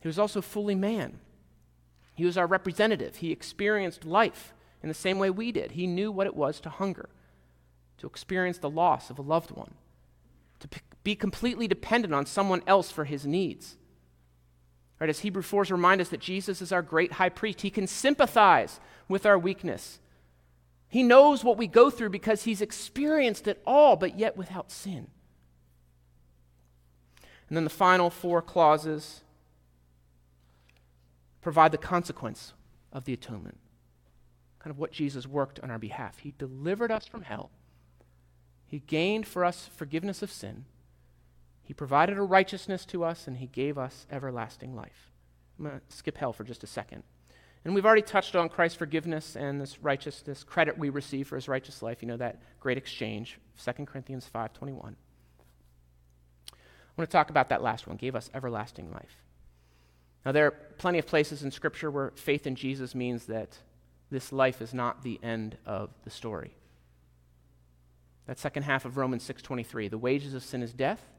He 0.00 0.08
was 0.08 0.18
also 0.18 0.40
fully 0.40 0.74
man. 0.74 1.18
He 2.14 2.24
was 2.24 2.38
our 2.38 2.46
representative. 2.46 3.16
He 3.16 3.32
experienced 3.32 4.04
life 4.04 4.54
in 4.82 4.88
the 4.88 4.94
same 4.94 5.18
way 5.18 5.30
we 5.30 5.52
did. 5.52 5.72
He 5.72 5.86
knew 5.86 6.10
what 6.12 6.26
it 6.26 6.36
was 6.36 6.60
to 6.60 6.70
hunger, 6.70 7.08
to 7.98 8.06
experience 8.06 8.58
the 8.58 8.70
loss 8.70 9.10
of 9.10 9.18
a 9.18 9.22
loved 9.22 9.50
one, 9.50 9.74
to 10.60 10.68
be 11.04 11.14
completely 11.14 11.68
dependent 11.68 12.14
on 12.14 12.26
someone 12.26 12.62
else 12.66 12.90
for 12.90 13.04
his 13.04 13.26
needs. 13.26 13.76
Right, 14.98 15.10
as 15.10 15.20
Hebrew 15.20 15.42
4s 15.42 15.70
remind 15.70 16.00
us 16.00 16.08
that 16.08 16.20
Jesus 16.20 16.62
is 16.62 16.72
our 16.72 16.82
great 16.82 17.12
high 17.12 17.28
priest, 17.28 17.60
he 17.60 17.70
can 17.70 17.86
sympathize 17.86 18.80
with 19.08 19.26
our 19.26 19.38
weakness. 19.38 20.00
He 20.88 21.02
knows 21.02 21.44
what 21.44 21.58
we 21.58 21.66
go 21.66 21.90
through 21.90 22.10
because 22.10 22.44
he's 22.44 22.62
experienced 22.62 23.46
it 23.46 23.62
all, 23.66 23.96
but 23.96 24.18
yet 24.18 24.36
without 24.36 24.70
sin. 24.70 25.08
And 27.48 27.56
then 27.56 27.64
the 27.64 27.70
final 27.70 28.10
four 28.10 28.42
clauses 28.42 29.22
provide 31.42 31.72
the 31.72 31.78
consequence 31.78 32.54
of 32.92 33.04
the 33.04 33.12
atonement. 33.12 33.58
Kind 34.58 34.72
of 34.72 34.78
what 34.78 34.90
Jesus 34.90 35.26
worked 35.26 35.60
on 35.60 35.70
our 35.70 35.78
behalf. 35.78 36.18
He 36.18 36.34
delivered 36.38 36.90
us 36.90 37.06
from 37.06 37.22
hell, 37.22 37.50
He 38.66 38.80
gained 38.80 39.26
for 39.26 39.44
us 39.44 39.68
forgiveness 39.76 40.22
of 40.22 40.30
sin, 40.30 40.64
He 41.62 41.74
provided 41.74 42.18
a 42.18 42.22
righteousness 42.22 42.84
to 42.86 43.04
us, 43.04 43.26
and 43.26 43.38
He 43.38 43.46
gave 43.46 43.78
us 43.78 44.06
everlasting 44.10 44.74
life. 44.74 45.10
I'm 45.58 45.66
going 45.66 45.78
to 45.78 45.96
skip 45.96 46.18
hell 46.18 46.32
for 46.32 46.44
just 46.44 46.64
a 46.64 46.66
second. 46.66 47.02
And 47.64 47.74
we've 47.74 47.84
already 47.84 48.02
touched 48.02 48.36
on 48.36 48.48
Christ's 48.48 48.78
forgiveness 48.78 49.34
and 49.34 49.60
this 49.60 49.82
righteousness 49.82 50.44
credit 50.44 50.78
we 50.78 50.88
receive 50.88 51.26
for 51.26 51.34
his 51.34 51.48
righteous 51.48 51.82
life. 51.82 52.00
You 52.00 52.06
know 52.06 52.16
that 52.16 52.40
great 52.60 52.78
exchange, 52.78 53.40
2 53.58 53.86
Corinthians 53.86 54.24
5:21. 54.32 54.94
I 56.52 56.54
want 56.96 57.10
to 57.10 57.12
talk 57.12 57.28
about 57.28 57.48
that 57.48 57.62
last 57.62 57.88
one, 57.88 57.96
gave 57.96 58.14
us 58.14 58.30
everlasting 58.32 58.92
life. 58.92 59.20
Now, 60.24 60.30
there 60.30 60.46
are 60.46 60.52
plenty 60.78 60.98
of 60.98 61.06
places 61.06 61.42
in 61.42 61.50
Scripture 61.50 61.90
where 61.90 62.12
faith 62.12 62.46
in 62.46 62.54
Jesus 62.54 62.94
means 62.94 63.26
that 63.26 63.58
this 64.10 64.32
life 64.32 64.62
is 64.62 64.72
not 64.72 65.02
the 65.02 65.18
end 65.22 65.58
of 65.66 65.90
the 66.04 66.10
story. 66.10 66.54
That 68.26 68.38
second 68.38 68.64
half 68.64 68.84
of 68.84 68.96
Romans 68.96 69.22
6:23, 69.22 69.88
the 69.88 69.98
wages 69.98 70.34
of 70.34 70.42
sin 70.42 70.62
is 70.62 70.72
death, 70.72 71.10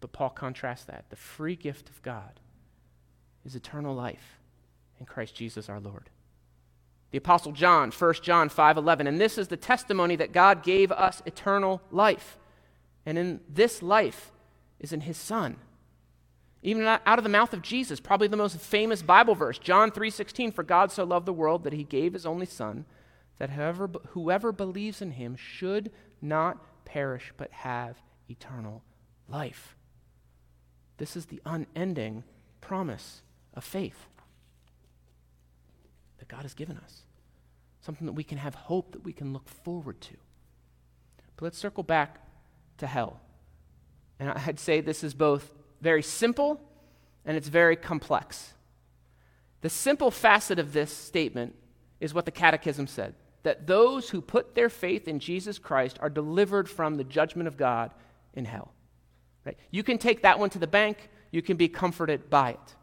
but 0.00 0.12
Paul 0.12 0.30
contrasts 0.30 0.84
that. 0.84 1.10
The 1.10 1.16
free 1.16 1.56
gift 1.56 1.88
of 1.88 2.02
God 2.02 2.40
is 3.44 3.56
eternal 3.56 3.94
life 3.94 4.38
in 5.00 5.06
Christ 5.06 5.34
Jesus 5.34 5.68
our 5.68 5.80
Lord. 5.80 6.10
The 7.10 7.18
apostle 7.18 7.52
John, 7.52 7.90
1 7.90 8.22
John 8.22 8.48
5:11, 8.48 9.06
and 9.06 9.20
this 9.20 9.38
is 9.38 9.48
the 9.48 9.56
testimony 9.56 10.16
that 10.16 10.32
God 10.32 10.62
gave 10.62 10.90
us 10.92 11.22
eternal 11.26 11.80
life. 11.90 12.38
And 13.06 13.18
in 13.18 13.40
this 13.48 13.82
life 13.82 14.32
is 14.80 14.92
in 14.92 15.02
his 15.02 15.16
Son. 15.16 15.58
Even 16.62 16.86
out 16.86 17.18
of 17.18 17.22
the 17.24 17.28
mouth 17.28 17.52
of 17.52 17.60
Jesus, 17.60 18.00
probably 18.00 18.26
the 18.26 18.38
most 18.38 18.58
famous 18.58 19.02
Bible 19.02 19.34
verse, 19.34 19.58
John 19.58 19.90
3:16, 19.90 20.50
for 20.50 20.62
God 20.62 20.90
so 20.90 21.04
loved 21.04 21.26
the 21.26 21.32
world 21.32 21.62
that 21.64 21.74
he 21.74 21.84
gave 21.84 22.14
his 22.14 22.24
only 22.24 22.46
son 22.46 22.86
that 23.38 23.50
whoever, 23.50 23.90
whoever 24.08 24.52
believes 24.52 25.02
in 25.02 25.12
him 25.12 25.36
should 25.36 25.90
not 26.22 26.84
perish 26.84 27.32
but 27.36 27.50
have 27.52 28.02
eternal 28.28 28.82
life. 29.28 29.76
This 30.98 31.16
is 31.16 31.26
the 31.26 31.40
unending 31.44 32.24
promise 32.60 33.22
of 33.54 33.64
faith 33.64 34.06
that 36.18 36.28
God 36.28 36.42
has 36.42 36.54
given 36.54 36.76
us. 36.76 37.02
Something 37.80 38.06
that 38.06 38.12
we 38.12 38.24
can 38.24 38.38
have 38.38 38.54
hope 38.54 38.92
that 38.92 39.04
we 39.04 39.12
can 39.12 39.32
look 39.32 39.48
forward 39.48 40.00
to. 40.02 40.14
But 41.36 41.44
let's 41.44 41.58
circle 41.58 41.82
back 41.82 42.20
to 42.78 42.86
hell. 42.86 43.20
And 44.18 44.30
I'd 44.30 44.60
say 44.60 44.80
this 44.80 45.04
is 45.04 45.14
both 45.14 45.50
very 45.80 46.02
simple 46.02 46.60
and 47.24 47.36
it's 47.36 47.48
very 47.48 47.76
complex. 47.76 48.54
The 49.60 49.70
simple 49.70 50.10
facet 50.10 50.58
of 50.58 50.72
this 50.72 50.94
statement 50.94 51.54
is 52.00 52.14
what 52.14 52.24
the 52.24 52.30
Catechism 52.30 52.86
said 52.86 53.14
that 53.44 53.66
those 53.66 54.10
who 54.10 54.20
put 54.20 54.54
their 54.54 54.68
faith 54.68 55.06
in 55.06 55.20
Jesus 55.20 55.58
Christ 55.58 55.98
are 56.00 56.10
delivered 56.10 56.68
from 56.68 56.96
the 56.96 57.04
judgment 57.04 57.46
of 57.46 57.56
God 57.56 57.92
in 58.34 58.44
hell. 58.44 58.72
Right? 59.44 59.56
You 59.70 59.82
can 59.82 59.98
take 59.98 60.22
that 60.22 60.38
one 60.38 60.50
to 60.50 60.58
the 60.58 60.66
bank, 60.66 61.10
you 61.30 61.42
can 61.42 61.56
be 61.56 61.68
comforted 61.68 62.28
by 62.28 62.50
it. 62.50 62.74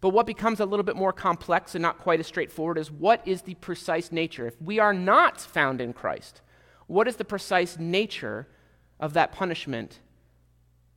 But 0.00 0.10
what 0.10 0.26
becomes 0.26 0.58
a 0.58 0.66
little 0.66 0.82
bit 0.82 0.96
more 0.96 1.12
complex 1.12 1.76
and 1.76 1.82
not 1.82 1.98
quite 1.98 2.18
as 2.18 2.26
straightforward 2.26 2.76
is 2.76 2.90
what 2.90 3.22
is 3.26 3.42
the 3.42 3.54
precise 3.54 4.10
nature? 4.10 4.48
If 4.48 4.60
we 4.60 4.80
are 4.80 4.92
not 4.92 5.40
found 5.40 5.80
in 5.80 5.92
Christ, 5.92 6.40
what 6.88 7.06
is 7.06 7.16
the 7.16 7.24
precise 7.24 7.78
nature 7.78 8.48
of 8.98 9.12
that 9.12 9.32
punishment 9.32 10.00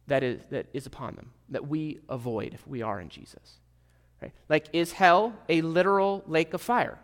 that 0.08 0.24
is, 0.24 0.42
that 0.50 0.68
is 0.74 0.86
upon 0.86 1.16
them, 1.16 1.32
that 1.50 1.68
we 1.68 2.00
avoid 2.10 2.54
if 2.54 2.66
we 2.68 2.82
are 2.82 3.00
in 3.00 3.10
Jesus. 3.10 3.60
Right? 4.22 4.32
Like, 4.50 4.68
is 4.74 4.94
hell 4.94 5.34
a 5.50 5.62
literal 5.62 6.24
lake 6.28 6.54
of 6.54 6.62
fire? 6.62 7.00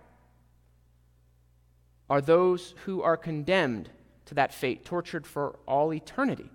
Are 2.11 2.19
those 2.19 2.75
who 2.83 3.01
are 3.01 3.15
condemned 3.15 3.89
to 4.25 4.33
that 4.33 4.53
fate 4.53 4.83
tortured 4.83 5.25
for 5.25 5.57
all 5.65 5.93
eternity? 5.93 6.49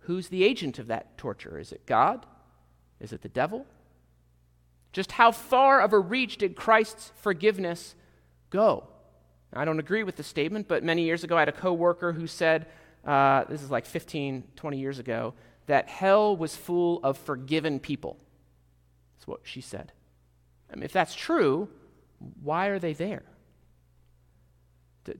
Who's 0.00 0.28
the 0.28 0.44
agent 0.44 0.78
of 0.78 0.88
that 0.88 1.16
torture? 1.16 1.58
Is 1.58 1.72
it 1.72 1.86
God? 1.86 2.26
Is 3.00 3.14
it 3.14 3.22
the 3.22 3.30
devil? 3.30 3.64
Just 4.92 5.12
how 5.12 5.32
far 5.32 5.80
of 5.80 5.94
a 5.94 5.98
reach 5.98 6.36
did 6.36 6.54
Christ's 6.54 7.12
forgiveness 7.16 7.94
go? 8.50 8.84
I 9.54 9.64
don't 9.64 9.80
agree 9.80 10.02
with 10.02 10.16
the 10.16 10.22
statement, 10.22 10.68
but 10.68 10.84
many 10.84 11.04
years 11.04 11.24
ago 11.24 11.38
I 11.38 11.40
had 11.40 11.48
a 11.48 11.52
coworker 11.52 12.12
who 12.12 12.26
said, 12.26 12.66
uh, 13.06 13.44
this 13.44 13.62
is 13.62 13.70
like 13.70 13.86
15, 13.86 14.44
20 14.54 14.78
years 14.78 14.98
ago, 14.98 15.32
that 15.64 15.88
hell 15.88 16.36
was 16.36 16.54
full 16.54 17.00
of 17.02 17.16
forgiven 17.16 17.80
people. 17.80 18.18
That's 19.16 19.26
what 19.26 19.40
she 19.44 19.62
said. 19.62 19.92
I 20.70 20.76
mean, 20.76 20.82
if 20.82 20.92
that's 20.92 21.14
true, 21.14 21.70
why 22.42 22.66
are 22.66 22.78
they 22.78 22.92
there? 22.92 23.22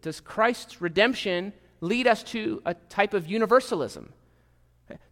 Does 0.00 0.20
Christ's 0.20 0.80
redemption 0.80 1.52
lead 1.80 2.06
us 2.06 2.22
to 2.24 2.62
a 2.64 2.74
type 2.74 3.14
of 3.14 3.26
universalism? 3.26 4.12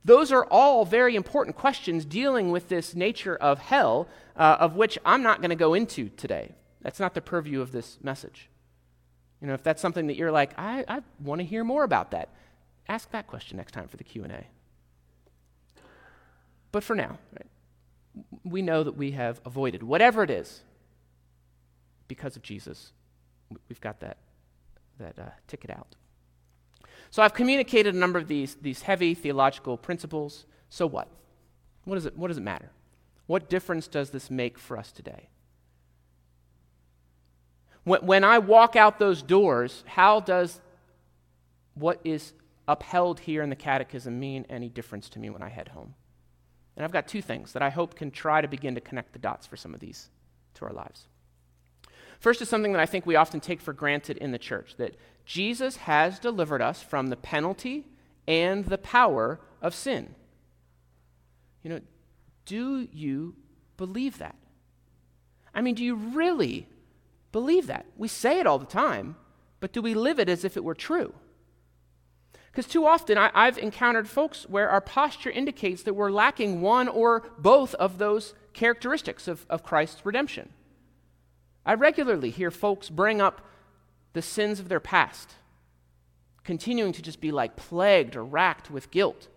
Those 0.04 0.32
are 0.32 0.44
all 0.44 0.84
very 0.84 1.14
important 1.14 1.56
questions 1.56 2.04
dealing 2.04 2.50
with 2.50 2.68
this 2.68 2.96
nature 2.96 3.36
of 3.36 3.60
hell, 3.60 4.08
uh, 4.36 4.56
of 4.58 4.74
which 4.74 4.98
I'm 5.04 5.22
not 5.22 5.40
going 5.40 5.50
to 5.50 5.56
go 5.56 5.74
into 5.74 6.08
today. 6.08 6.54
That's 6.82 6.98
not 6.98 7.14
the 7.14 7.20
purview 7.20 7.60
of 7.60 7.70
this 7.70 7.98
message. 8.02 8.48
You 9.40 9.46
know, 9.46 9.54
if 9.54 9.62
that's 9.62 9.80
something 9.80 10.08
that 10.08 10.16
you're 10.16 10.32
like, 10.32 10.58
I, 10.58 10.84
I 10.88 11.02
want 11.20 11.40
to 11.40 11.44
hear 11.44 11.62
more 11.62 11.84
about 11.84 12.10
that, 12.10 12.30
Ask 12.88 13.10
that 13.10 13.26
question 13.26 13.58
next 13.58 13.72
time 13.72 13.86
for 13.86 13.98
the 13.98 14.04
Q&A. 14.04 14.46
But 16.72 16.82
for 16.82 16.96
now, 16.96 17.18
right, 17.34 17.46
we 18.44 18.62
know 18.62 18.82
that 18.82 18.96
we 18.96 19.10
have 19.12 19.40
avoided 19.44 19.82
whatever 19.82 20.22
it 20.22 20.30
is 20.30 20.62
because 22.08 22.36
of 22.36 22.42
Jesus. 22.42 22.92
We've 23.68 23.80
got 23.80 24.00
that, 24.00 24.16
that 24.98 25.18
uh, 25.18 25.30
ticket 25.46 25.70
out. 25.70 25.96
So 27.10 27.22
I've 27.22 27.34
communicated 27.34 27.94
a 27.94 27.98
number 27.98 28.18
of 28.18 28.28
these, 28.28 28.56
these 28.60 28.82
heavy 28.82 29.14
theological 29.14 29.76
principles. 29.76 30.44
So 30.68 30.86
what? 30.86 31.08
What, 31.84 31.96
is 31.96 32.06
it, 32.06 32.16
what 32.16 32.28
does 32.28 32.36
it 32.36 32.42
matter? 32.42 32.70
What 33.26 33.48
difference 33.48 33.88
does 33.88 34.10
this 34.10 34.30
make 34.30 34.58
for 34.58 34.76
us 34.76 34.92
today? 34.92 35.28
When, 37.84 38.04
when 38.04 38.24
I 38.24 38.38
walk 38.38 38.76
out 38.76 38.98
those 38.98 39.22
doors, 39.22 39.84
how 39.86 40.20
does 40.20 40.60
what 41.74 42.00
is 42.04 42.34
upheld 42.66 43.20
here 43.20 43.42
in 43.42 43.48
the 43.48 43.56
Catechism 43.56 44.18
mean 44.18 44.44
any 44.50 44.68
difference 44.68 45.08
to 45.10 45.18
me 45.18 45.30
when 45.30 45.42
I 45.42 45.48
head 45.48 45.68
home? 45.68 45.94
And 46.76 46.84
I've 46.84 46.92
got 46.92 47.08
two 47.08 47.22
things 47.22 47.52
that 47.54 47.62
I 47.62 47.70
hope 47.70 47.94
can 47.94 48.10
try 48.10 48.40
to 48.40 48.48
begin 48.48 48.74
to 48.74 48.80
connect 48.80 49.12
the 49.12 49.18
dots 49.18 49.46
for 49.46 49.56
some 49.56 49.74
of 49.74 49.80
these 49.80 50.10
to 50.54 50.64
our 50.66 50.72
lives. 50.72 51.06
First 52.18 52.42
is 52.42 52.48
something 52.48 52.72
that 52.72 52.80
I 52.80 52.86
think 52.86 53.06
we 53.06 53.16
often 53.16 53.40
take 53.40 53.60
for 53.60 53.72
granted 53.72 54.16
in 54.16 54.32
the 54.32 54.38
church 54.38 54.74
that 54.76 54.96
Jesus 55.24 55.76
has 55.76 56.18
delivered 56.18 56.62
us 56.62 56.82
from 56.82 57.08
the 57.08 57.16
penalty 57.16 57.86
and 58.26 58.64
the 58.64 58.78
power 58.78 59.40
of 59.62 59.74
sin. 59.74 60.14
You 61.62 61.70
know, 61.70 61.80
do 62.44 62.88
you 62.92 63.34
believe 63.76 64.18
that? 64.18 64.36
I 65.54 65.60
mean, 65.60 65.74
do 65.74 65.84
you 65.84 65.94
really 65.94 66.66
believe 67.32 67.66
that? 67.66 67.86
We 67.96 68.08
say 68.08 68.40
it 68.40 68.46
all 68.46 68.58
the 68.58 68.66
time, 68.66 69.16
but 69.60 69.72
do 69.72 69.82
we 69.82 69.94
live 69.94 70.18
it 70.18 70.28
as 70.28 70.44
if 70.44 70.56
it 70.56 70.64
were 70.64 70.74
true? 70.74 71.14
Because 72.50 72.66
too 72.66 72.86
often 72.86 73.18
I, 73.18 73.30
I've 73.34 73.58
encountered 73.58 74.08
folks 74.08 74.48
where 74.48 74.68
our 74.68 74.80
posture 74.80 75.30
indicates 75.30 75.82
that 75.84 75.94
we're 75.94 76.10
lacking 76.10 76.60
one 76.60 76.88
or 76.88 77.30
both 77.38 77.74
of 77.74 77.98
those 77.98 78.34
characteristics 78.52 79.28
of, 79.28 79.46
of 79.48 79.62
Christ's 79.62 80.04
redemption. 80.04 80.50
I 81.68 81.74
regularly 81.74 82.30
hear 82.30 82.50
folks 82.50 82.88
bring 82.88 83.20
up 83.20 83.42
the 84.14 84.22
sins 84.22 84.58
of 84.58 84.70
their 84.70 84.80
past, 84.80 85.34
continuing 86.42 86.92
to 86.94 87.02
just 87.02 87.20
be 87.20 87.30
like 87.30 87.56
plagued 87.56 88.16
or 88.16 88.24
racked 88.24 88.70
with 88.70 88.90
guilt, 88.90 89.28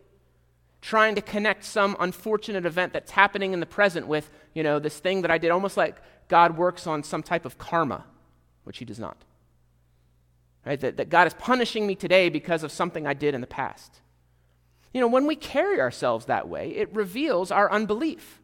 trying 0.81 1.13
to 1.15 1.21
connect 1.21 1.65
some 1.65 1.97
unfortunate 1.99 2.65
event 2.65 2.93
that's 2.93 3.11
happening 3.11 3.51
in 3.51 3.59
the 3.59 3.65
present 3.65 4.07
with, 4.07 4.31
you 4.53 4.63
know, 4.63 4.79
this 4.79 4.97
thing 4.97 5.23
that 5.23 5.29
I 5.29 5.37
did, 5.37 5.51
almost 5.51 5.75
like 5.75 5.97
God 6.29 6.55
works 6.55 6.87
on 6.87 7.03
some 7.03 7.21
type 7.21 7.43
of 7.43 7.57
karma, 7.57 8.05
which 8.63 8.77
he 8.77 8.85
does 8.85 8.97
not. 8.97 9.17
Right? 10.65 10.79
That, 10.79 10.95
that 10.95 11.09
God 11.09 11.27
is 11.27 11.33
punishing 11.33 11.85
me 11.85 11.95
today 11.95 12.29
because 12.29 12.63
of 12.63 12.71
something 12.71 13.05
I 13.05 13.13
did 13.13 13.35
in 13.35 13.41
the 13.41 13.47
past. 13.47 13.99
You 14.93 15.01
know, 15.01 15.07
when 15.07 15.27
we 15.27 15.35
carry 15.35 15.81
ourselves 15.81 16.27
that 16.27 16.47
way, 16.47 16.69
it 16.69 16.95
reveals 16.95 17.51
our 17.51 17.69
unbelief. 17.69 18.39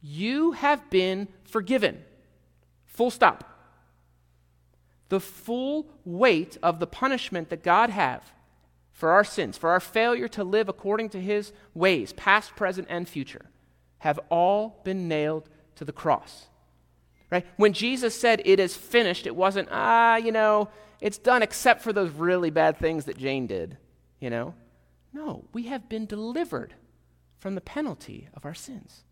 You 0.00 0.52
have 0.52 0.88
been 0.90 1.26
forgiven. 1.42 2.04
Full 2.94 3.10
stop. 3.10 3.50
The 5.10 5.20
full 5.20 5.86
weight 6.04 6.56
of 6.62 6.80
the 6.80 6.86
punishment 6.86 7.50
that 7.50 7.62
God 7.62 7.90
have 7.90 8.32
for 8.92 9.10
our 9.10 9.24
sins, 9.24 9.58
for 9.58 9.70
our 9.70 9.80
failure 9.80 10.28
to 10.28 10.44
live 10.44 10.68
according 10.68 11.10
to 11.10 11.20
his 11.20 11.52
ways, 11.74 12.12
past, 12.12 12.56
present, 12.56 12.86
and 12.88 13.08
future, 13.08 13.50
have 13.98 14.20
all 14.30 14.80
been 14.84 15.08
nailed 15.08 15.50
to 15.74 15.84
the 15.84 15.92
cross. 15.92 16.46
Right? 17.30 17.44
When 17.56 17.72
Jesus 17.72 18.18
said 18.18 18.40
it 18.44 18.60
is 18.60 18.76
finished, 18.76 19.26
it 19.26 19.34
wasn't, 19.34 19.68
ah, 19.72 20.16
you 20.16 20.30
know, 20.30 20.68
it's 21.00 21.18
done 21.18 21.42
except 21.42 21.82
for 21.82 21.92
those 21.92 22.10
really 22.10 22.50
bad 22.50 22.78
things 22.78 23.06
that 23.06 23.18
Jane 23.18 23.48
did, 23.48 23.76
you 24.20 24.30
know? 24.30 24.54
No, 25.12 25.44
we 25.52 25.64
have 25.64 25.88
been 25.88 26.06
delivered 26.06 26.74
from 27.38 27.56
the 27.56 27.60
penalty 27.60 28.28
of 28.34 28.44
our 28.44 28.54
sins. 28.54 29.02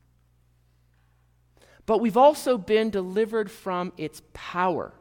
But 1.92 2.00
we've 2.00 2.16
also 2.16 2.57
been 2.57 2.88
delivered 2.88 3.50
from 3.50 3.92
its 3.98 4.22
power. 4.33 4.94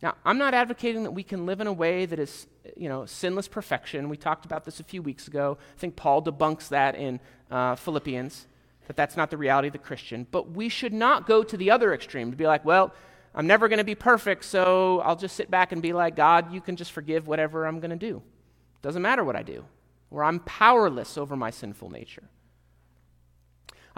Now, 0.00 0.14
I'm 0.24 0.38
not 0.38 0.54
advocating 0.54 1.02
that 1.02 1.10
we 1.10 1.24
can 1.24 1.46
live 1.46 1.60
in 1.60 1.66
a 1.66 1.72
way 1.72 2.06
that 2.06 2.20
is, 2.20 2.46
you 2.76 2.88
know, 2.88 3.06
sinless 3.06 3.48
perfection. 3.48 4.08
We 4.08 4.16
talked 4.16 4.44
about 4.44 4.64
this 4.64 4.78
a 4.78 4.84
few 4.84 5.02
weeks 5.02 5.26
ago. 5.26 5.58
I 5.76 5.80
think 5.80 5.96
Paul 5.96 6.22
debunks 6.22 6.68
that 6.68 6.94
in 6.94 7.18
uh, 7.50 7.74
Philippians, 7.74 8.46
that 8.86 8.94
that's 8.94 9.16
not 9.16 9.30
the 9.30 9.36
reality 9.36 9.66
of 9.66 9.72
the 9.72 9.80
Christian. 9.80 10.28
But 10.30 10.52
we 10.52 10.68
should 10.68 10.92
not 10.92 11.26
go 11.26 11.42
to 11.42 11.56
the 11.56 11.72
other 11.72 11.92
extreme 11.92 12.30
to 12.30 12.36
be 12.36 12.46
like, 12.46 12.64
well, 12.64 12.94
I'm 13.34 13.48
never 13.48 13.66
going 13.66 13.78
to 13.78 13.84
be 13.84 13.96
perfect, 13.96 14.44
so 14.44 15.00
I'll 15.00 15.16
just 15.16 15.34
sit 15.34 15.50
back 15.50 15.72
and 15.72 15.82
be 15.82 15.92
like, 15.92 16.14
God, 16.14 16.52
you 16.52 16.60
can 16.60 16.76
just 16.76 16.92
forgive 16.92 17.26
whatever 17.26 17.66
I'm 17.66 17.80
going 17.80 17.90
to 17.90 17.96
do. 17.96 18.22
Doesn't 18.80 19.02
matter 19.02 19.24
what 19.24 19.34
I 19.34 19.42
do, 19.42 19.64
or 20.12 20.22
I'm 20.22 20.38
powerless 20.38 21.18
over 21.18 21.34
my 21.34 21.50
sinful 21.50 21.90
nature. 21.90 22.28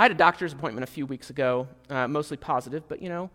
I 0.01 0.05
had 0.05 0.13
a 0.13 0.15
doctor's 0.15 0.55
appointment 0.55 0.83
a 0.83 0.91
few 0.91 1.05
weeks 1.05 1.29
ago, 1.29 1.69
uh, 1.91 2.09
mostly 2.09 2.39
positive, 2.39 2.89
but 2.89 3.03
you 3.03 3.11
know, 3.11 3.29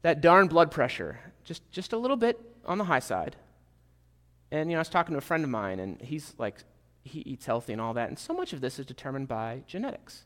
that 0.00 0.22
darn 0.22 0.46
blood 0.46 0.70
pressure, 0.70 1.20
just, 1.44 1.70
just 1.70 1.92
a 1.92 1.98
little 1.98 2.16
bit 2.16 2.40
on 2.64 2.78
the 2.78 2.84
high 2.84 2.98
side. 2.98 3.36
And 4.50 4.70
you 4.70 4.74
know, 4.74 4.78
I 4.78 4.80
was 4.80 4.88
talking 4.88 5.12
to 5.12 5.18
a 5.18 5.20
friend 5.20 5.44
of 5.44 5.50
mine, 5.50 5.80
and 5.80 6.00
he's 6.00 6.32
like, 6.38 6.64
he 7.04 7.20
eats 7.20 7.44
healthy 7.44 7.74
and 7.74 7.82
all 7.82 7.92
that, 7.92 8.08
and 8.08 8.18
so 8.18 8.32
much 8.32 8.54
of 8.54 8.62
this 8.62 8.78
is 8.78 8.86
determined 8.86 9.28
by 9.28 9.64
genetics. 9.66 10.24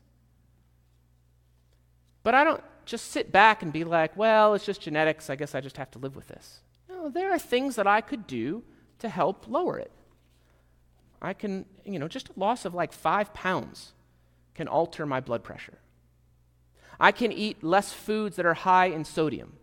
But 2.23 2.33
I 2.33 2.45
don't 2.45 2.63
just 2.85 3.11
sit 3.11 3.33
back 3.33 3.61
and 3.61 3.73
be 3.73 3.83
like, 3.83 4.15
well, 4.15 4.53
it's 4.53 4.65
just 4.65 4.79
genetics. 4.79 5.29
I 5.29 5.35
guess 5.35 5.53
I 5.53 5.59
just 5.59 5.75
have 5.75 5.91
to 5.91 5.99
live 5.99 6.15
with 6.15 6.29
this. 6.29 6.61
No, 6.87 7.09
there 7.09 7.33
are 7.33 7.39
things 7.39 7.75
that 7.75 7.87
I 7.87 7.99
could 7.99 8.25
do 8.25 8.63
to 8.99 9.09
help 9.09 9.49
lower 9.49 9.77
it. 9.77 9.91
I 11.21 11.33
can, 11.33 11.65
you 11.83 11.99
know, 11.99 12.07
just 12.07 12.29
a 12.29 12.39
loss 12.39 12.63
of 12.63 12.73
like 12.73 12.93
five 12.93 13.33
pounds 13.33 13.91
can 14.57 14.67
alter 14.67 15.05
my 15.05 15.21
blood 15.21 15.43
pressure. 15.43 15.77
I 16.99 17.11
can 17.11 17.31
eat 17.31 17.63
less 17.63 17.93
foods 17.93 18.35
that 18.35 18.45
are 18.45 18.55
high 18.55 18.87
in 18.87 19.05
sodium. 19.05 19.53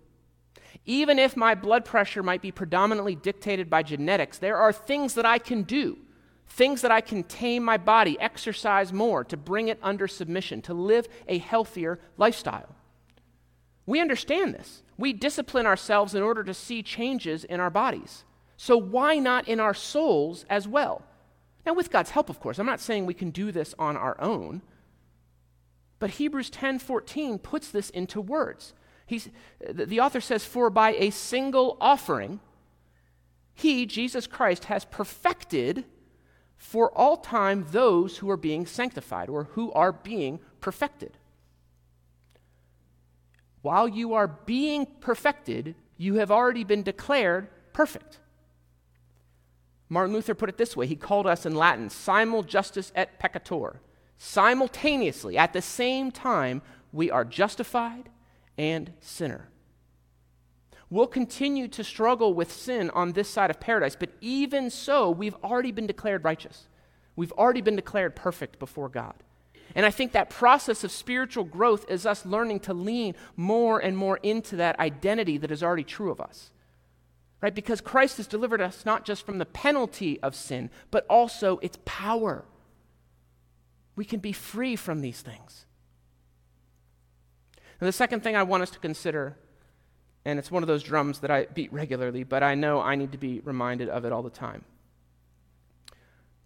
Even 0.87 1.18
if 1.18 1.37
my 1.37 1.54
blood 1.54 1.85
pressure 1.85 2.22
might 2.22 2.40
be 2.40 2.52
predominantly 2.52 3.16
dictated 3.16 3.68
by 3.68 3.83
genetics, 3.83 4.38
there 4.38 4.57
are 4.57 4.72
things 4.72 5.14
that 5.14 5.26
I 5.26 5.38
can 5.38 5.64
do, 5.64 5.98
things 6.46 6.80
that 6.83 6.92
I 6.92 7.00
can 7.00 7.24
tame 7.24 7.64
my 7.64 7.76
body, 7.76 8.16
exercise 8.20 8.92
more 8.92 9.24
to 9.24 9.37
bring 9.37 9.66
it 9.66 9.80
under 9.83 10.07
submission, 10.07 10.62
to 10.62 10.74
live 10.74 11.09
a 11.26 11.38
healthier 11.38 11.98
lifestyle. 12.16 12.76
We 13.87 14.00
understand 14.00 14.54
this. 14.54 14.83
We 14.96 15.12
discipline 15.12 15.66
ourselves 15.66 16.14
in 16.14 16.22
order 16.22 16.44
to 16.44 16.54
see 16.54 16.83
changes 16.83 17.42
in 17.44 17.59
our 17.59 17.70
bodies. 17.70 18.24
So, 18.57 18.76
why 18.76 19.18
not 19.18 19.48
in 19.48 19.59
our 19.59 19.74
souls 19.74 20.46
as 20.48 20.68
well? 20.68 21.02
Now, 21.66 21.74
with 21.74 21.90
God's 21.90 22.11
help, 22.11 22.30
of 22.30 22.40
course. 22.40 22.59
I'm 22.59 22.66
not 22.66 22.80
saying 22.80 23.04
we 23.04 23.14
can 23.14 23.30
do 23.30 23.50
this 23.50 23.74
on 23.78 23.96
our 23.96 24.20
own. 24.20 24.62
But 26.04 26.20
Hebrews 26.20 26.50
10:14 26.50 27.38
puts 27.42 27.70
this 27.70 27.88
into 27.88 28.20
words. 28.20 28.74
He's, 29.06 29.30
the 29.66 30.00
author 30.00 30.20
says, 30.20 30.44
For 30.44 30.68
by 30.68 30.92
a 30.92 31.08
single 31.08 31.78
offering, 31.80 32.40
he, 33.54 33.86
Jesus 33.86 34.26
Christ, 34.26 34.66
has 34.66 34.84
perfected 34.84 35.86
for 36.58 36.90
all 36.92 37.16
time 37.16 37.68
those 37.70 38.18
who 38.18 38.28
are 38.28 38.36
being 38.36 38.66
sanctified 38.66 39.30
or 39.30 39.44
who 39.44 39.72
are 39.72 39.92
being 39.92 40.40
perfected. 40.60 41.16
While 43.62 43.88
you 43.88 44.12
are 44.12 44.28
being 44.28 44.84
perfected, 45.00 45.74
you 45.96 46.16
have 46.16 46.30
already 46.30 46.64
been 46.64 46.82
declared 46.82 47.48
perfect. 47.72 48.20
Martin 49.88 50.12
Luther 50.12 50.34
put 50.34 50.50
it 50.50 50.58
this 50.58 50.76
way 50.76 50.86
he 50.86 50.96
called 50.96 51.26
us 51.26 51.46
in 51.46 51.54
Latin 51.54 51.88
simul 51.88 52.42
justus 52.42 52.92
et 52.94 53.18
peccator 53.18 53.78
simultaneously, 54.24 55.37
at 55.37 55.52
the 55.52 55.60
same 55.60 56.10
time, 56.10 56.62
we 56.92 57.10
are 57.10 57.26
justified 57.26 58.08
and 58.56 58.90
sinner. 59.00 59.48
We'll 60.88 61.06
continue 61.06 61.68
to 61.68 61.84
struggle 61.84 62.32
with 62.32 62.50
sin 62.50 62.88
on 62.90 63.12
this 63.12 63.28
side 63.28 63.50
of 63.50 63.60
paradise, 63.60 63.96
but 63.96 64.10
even 64.22 64.70
so, 64.70 65.10
we've 65.10 65.37
already 65.44 65.72
been 65.72 65.87
declared 65.87 66.24
righteous. 66.24 66.68
We've 67.16 67.32
already 67.32 67.60
been 67.60 67.76
declared 67.76 68.16
perfect 68.16 68.58
before 68.58 68.88
God. 68.88 69.14
And 69.74 69.84
I 69.84 69.90
think 69.90 70.12
that 70.12 70.30
process 70.30 70.84
of 70.84 70.90
spiritual 70.90 71.44
growth 71.44 71.84
is 71.90 72.06
us 72.06 72.24
learning 72.24 72.60
to 72.60 72.72
lean 72.72 73.14
more 73.37 73.78
and 73.78 73.96
more 73.96 74.18
into 74.22 74.56
that 74.56 74.78
identity 74.80 75.37
that 75.38 75.50
is 75.50 75.62
already 75.62 75.84
true 75.84 76.10
of 76.10 76.20
us. 76.20 76.50
Right? 77.42 77.54
Because 77.54 77.82
Christ 77.82 78.16
has 78.16 78.26
delivered 78.26 78.62
us 78.62 78.87
not 78.87 79.04
just 79.04 79.26
from 79.26 79.38
the 79.38 79.44
penalty 79.44 80.18
of 80.20 80.34
sin, 80.34 80.70
but 80.90 81.04
also 81.10 81.58
its 81.58 81.78
power. 81.84 82.46
We 83.96 84.04
can 84.04 84.20
be 84.20 84.33
free 84.33 84.76
from 84.76 85.00
these 85.00 85.20
things. 85.20 85.66
And 87.80 87.88
the 87.88 87.92
second 87.92 88.22
thing 88.22 88.37
I 88.37 88.42
want 88.42 88.62
us 88.62 88.70
to 88.70 88.78
consider, 88.78 89.37
and 90.24 90.38
it's 90.38 90.50
one 90.50 90.62
of 90.62 90.66
those 90.66 90.83
drums 90.83 91.20
that 91.20 91.30
I 91.30 91.46
beat 91.46 91.72
regularly, 91.72 92.24
but 92.24 92.42
I 92.42 92.54
know 92.54 92.80
I 92.80 92.94
need 92.94 93.12
to 93.12 93.18
be 93.18 93.40
reminded 93.40 93.88
of 93.88 94.04
it 94.04 94.12
all 94.12 94.22
the 94.22 94.30
time. 94.30 94.64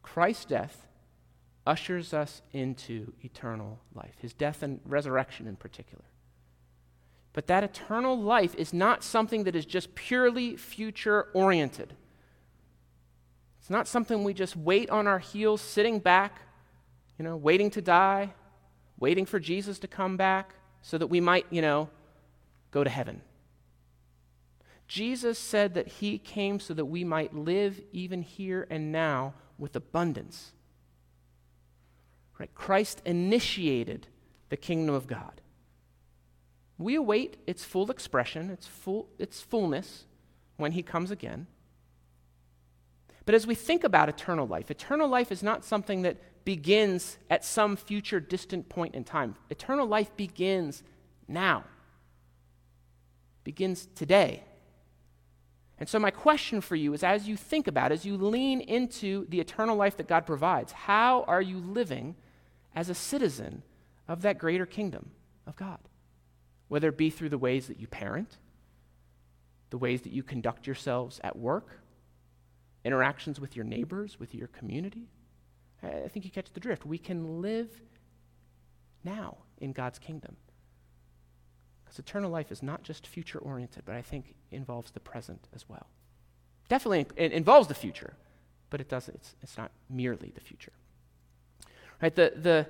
Christ's 0.02 0.46
death 0.46 0.86
ushers 1.66 2.14
us 2.14 2.40
into 2.52 3.12
eternal 3.22 3.78
life, 3.94 4.14
his 4.20 4.32
death 4.32 4.62
and 4.62 4.80
resurrection 4.86 5.46
in 5.46 5.56
particular. 5.56 6.04
But 7.34 7.46
that 7.46 7.62
eternal 7.62 8.18
life 8.18 8.54
is 8.54 8.72
not 8.72 9.04
something 9.04 9.44
that 9.44 9.54
is 9.54 9.66
just 9.66 9.94
purely 9.94 10.56
future 10.56 11.28
oriented. 11.34 11.94
It's 13.60 13.70
not 13.70 13.86
something 13.86 14.24
we 14.24 14.32
just 14.32 14.56
wait 14.56 14.88
on 14.88 15.06
our 15.06 15.18
heels, 15.18 15.60
sitting 15.60 15.98
back, 15.98 16.40
you 17.18 17.24
know, 17.24 17.36
waiting 17.36 17.70
to 17.70 17.82
die, 17.82 18.32
waiting 18.98 19.26
for 19.26 19.40
Jesus 19.40 19.78
to 19.80 19.88
come 19.88 20.16
back 20.16 20.54
so 20.82 20.96
that 20.98 21.08
we 21.08 21.20
might, 21.20 21.46
you 21.50 21.60
know, 21.60 21.90
go 22.70 22.84
to 22.84 22.90
heaven. 22.90 23.22
Jesus 24.86 25.38
said 25.38 25.74
that 25.74 25.88
he 25.88 26.18
came 26.18 26.60
so 26.60 26.72
that 26.74 26.86
we 26.86 27.04
might 27.04 27.34
live 27.34 27.80
even 27.92 28.22
here 28.22 28.66
and 28.70 28.90
now 28.90 29.34
with 29.58 29.76
abundance. 29.76 30.52
Right? 32.38 32.54
Christ 32.54 33.02
initiated 33.04 34.06
the 34.48 34.56
kingdom 34.56 34.94
of 34.94 35.06
God. 35.06 35.40
We 36.78 36.94
await 36.94 37.36
its 37.46 37.64
full 37.64 37.90
expression, 37.90 38.50
its, 38.50 38.66
full, 38.66 39.08
its 39.18 39.42
fullness, 39.42 40.04
when 40.56 40.72
he 40.72 40.82
comes 40.82 41.10
again. 41.10 41.48
But 43.26 43.34
as 43.34 43.46
we 43.46 43.54
think 43.54 43.84
about 43.84 44.08
eternal 44.08 44.46
life, 44.46 44.70
eternal 44.70 45.08
life 45.08 45.30
is 45.30 45.42
not 45.42 45.64
something 45.64 46.02
that 46.02 46.16
begins 46.48 47.18
at 47.28 47.44
some 47.44 47.76
future 47.76 48.20
distant 48.20 48.70
point 48.70 48.94
in 48.94 49.04
time. 49.04 49.34
Eternal 49.50 49.86
life 49.86 50.16
begins 50.16 50.82
now, 51.28 51.62
begins 53.44 53.86
today. 53.94 54.42
And 55.76 55.86
so, 55.86 55.98
my 55.98 56.10
question 56.10 56.62
for 56.62 56.74
you 56.74 56.94
is 56.94 57.02
as 57.02 57.28
you 57.28 57.36
think 57.36 57.66
about, 57.66 57.92
as 57.92 58.06
you 58.06 58.16
lean 58.16 58.62
into 58.62 59.26
the 59.28 59.40
eternal 59.40 59.76
life 59.76 59.98
that 59.98 60.08
God 60.08 60.24
provides, 60.24 60.72
how 60.72 61.24
are 61.24 61.42
you 61.42 61.58
living 61.58 62.16
as 62.74 62.88
a 62.88 62.94
citizen 62.94 63.62
of 64.08 64.22
that 64.22 64.38
greater 64.38 64.64
kingdom 64.64 65.10
of 65.46 65.54
God? 65.54 65.80
Whether 66.68 66.88
it 66.88 66.96
be 66.96 67.10
through 67.10 67.28
the 67.28 67.36
ways 67.36 67.66
that 67.66 67.78
you 67.78 67.88
parent, 67.88 68.38
the 69.68 69.76
ways 69.76 70.00
that 70.00 70.12
you 70.12 70.22
conduct 70.22 70.66
yourselves 70.66 71.20
at 71.22 71.38
work, 71.38 71.82
interactions 72.86 73.38
with 73.38 73.54
your 73.54 73.66
neighbors, 73.66 74.18
with 74.18 74.34
your 74.34 74.48
community, 74.48 75.10
I 75.82 76.08
think 76.08 76.24
you 76.24 76.30
catch 76.30 76.52
the 76.52 76.60
drift. 76.60 76.84
We 76.84 76.98
can 76.98 77.40
live 77.40 77.68
now 79.04 79.38
in 79.58 79.72
God's 79.72 79.98
kingdom. 79.98 80.36
Because 81.84 81.98
eternal 81.98 82.30
life 82.30 82.52
is 82.52 82.62
not 82.62 82.82
just 82.82 83.06
future 83.06 83.38
oriented, 83.38 83.84
but 83.86 83.94
I 83.94 84.02
think 84.02 84.34
involves 84.50 84.90
the 84.90 85.00
present 85.00 85.48
as 85.54 85.68
well. 85.68 85.86
Definitely 86.68 87.06
it 87.16 87.32
involves 87.32 87.68
the 87.68 87.74
future, 87.74 88.14
but 88.70 88.80
it 88.80 88.88
doesn't, 88.88 89.14
it's, 89.14 89.34
it's 89.42 89.56
not 89.56 89.70
merely 89.88 90.32
the 90.34 90.40
future. 90.40 90.72
Right? 92.02 92.14
The, 92.14 92.32
the, 92.36 92.66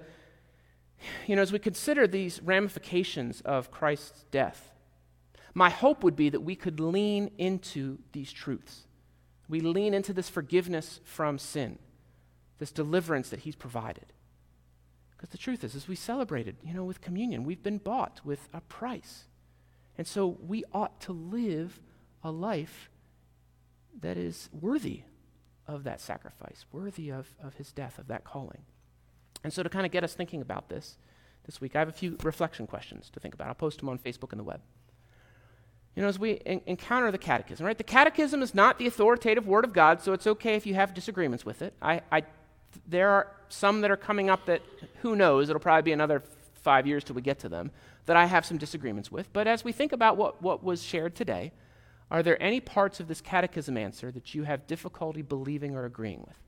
you 1.27 1.35
know, 1.35 1.43
as 1.43 1.53
we 1.53 1.59
consider 1.59 2.07
these 2.07 2.41
ramifications 2.43 3.41
of 3.41 3.71
Christ's 3.71 4.25
death, 4.31 4.73
my 5.55 5.71
hope 5.71 6.05
would 6.05 6.15
be 6.15 6.29
that 6.29 6.41
we 6.41 6.55
could 6.55 6.79
lean 6.79 7.31
into 7.39 7.99
these 8.13 8.33
truths. 8.33 8.87
We 9.49 9.61
lean 9.61 9.95
into 9.95 10.13
this 10.13 10.29
forgiveness 10.29 11.01
from 11.05 11.39
sin, 11.39 11.79
this 12.59 12.73
deliverance 12.73 13.29
that 13.31 13.41
He's 13.41 13.57
provided. 13.57 14.13
Because 15.11 15.31
the 15.31 15.39
truth 15.39 15.65
is, 15.65 15.75
as 15.75 15.89
we 15.89 15.97
celebrated, 15.97 16.57
you 16.63 16.73
know, 16.73 16.85
with 16.85 17.01
communion, 17.01 17.45
we've 17.45 17.63
been 17.63 17.79
bought 17.79 18.21
with 18.25 18.49
a 18.55 18.61
price. 18.61 19.25
And 19.97 20.07
so 20.07 20.39
we 20.47 20.65
ought 20.73 21.01
to 21.03 21.13
live 21.13 21.81
a 22.23 22.31
life 22.31 22.89
that 24.01 24.17
is 24.17 24.49
worthy 24.53 25.03
of 25.67 25.85
that 25.85 26.01
sacrifice, 26.01 26.65
worthy 26.73 27.11
of, 27.11 27.35
of 27.43 27.55
his 27.55 27.73
death, 27.73 27.99
of 27.99 28.07
that 28.09 28.25
calling. 28.25 28.63
And 29.45 29.53
so, 29.53 29.63
to 29.63 29.69
kind 29.69 29.87
of 29.87 29.93
get 29.93 30.05
us 30.05 30.15
thinking 30.15 30.41
about 30.41 30.69
this 30.69 30.99
this 31.47 31.61
week, 31.61 31.77
I 31.77 31.81
have 31.81 31.89
a 31.89 31.93
few 31.93 32.17
reflection 32.23 32.67
questions 32.67 33.11
to 33.11 33.21
think 33.21 33.35
about. 33.35 33.49
I'll 33.49 33.55
post 33.55 33.79
them 33.79 33.89
on 33.89 33.99
Facebook 33.99 34.33
and 34.33 34.39
the 34.39 34.45
web. 34.45 34.61
You 35.95 36.03
know, 36.03 36.09
as 36.09 36.19
we 36.19 36.41
en- 36.47 36.61
encounter 36.67 37.11
the 37.11 37.19
catechism, 37.19 37.67
right? 37.67 37.77
The 37.77 37.85
catechism 37.85 38.43
is 38.43 38.55
not 38.55 38.79
the 38.79 38.87
authoritative 38.87 39.47
word 39.47 39.65
of 39.65 39.73
God, 39.73 40.01
so 40.01 40.13
it's 40.13 40.27
okay 40.27 40.55
if 40.55 40.67
you 40.67 40.75
have 40.75 40.95
disagreements 40.95 41.45
with 41.45 41.61
it. 41.61 41.75
I, 41.83 42.03
I, 42.13 42.23
there 42.87 43.11
are 43.11 43.29
some 43.49 43.81
that 43.81 43.91
are 43.91 43.97
coming 43.97 44.31
up 44.31 44.47
that, 44.47 44.63
who 45.03 45.17
knows, 45.17 45.49
it'll 45.49 45.61
probably 45.61 45.83
be 45.83 45.93
another 45.93 46.23
five 46.55 46.87
years 46.87 47.05
till 47.05 47.15
we 47.15 47.23
get 47.23 47.39
to 47.41 47.49
them, 47.49 47.71
that 48.07 48.17
I 48.17 48.27
have 48.27 48.45
some 48.45 48.59
disagreements 48.59 49.11
with. 49.11 49.33
But 49.33 49.47
as 49.47 49.65
we 49.65 49.73
think 49.73 49.93
about 49.93 50.17
what, 50.17 50.43
what 50.43 50.63
was 50.63 50.83
shared 50.83 51.15
today, 51.15 51.53
are 52.11 52.23
there 52.23 52.43
any 52.43 52.61
parts 52.61 53.01
of 53.01 53.09
this 53.09 53.21
catechism 53.21 53.77
answer 53.77 54.11
that 54.13 54.35
you 54.35 54.45
have 54.45 54.67
difficulty 54.67 55.23
believing 55.23 55.77
or 55.77 55.85
agreeing 55.85 56.25
with? 56.27 56.39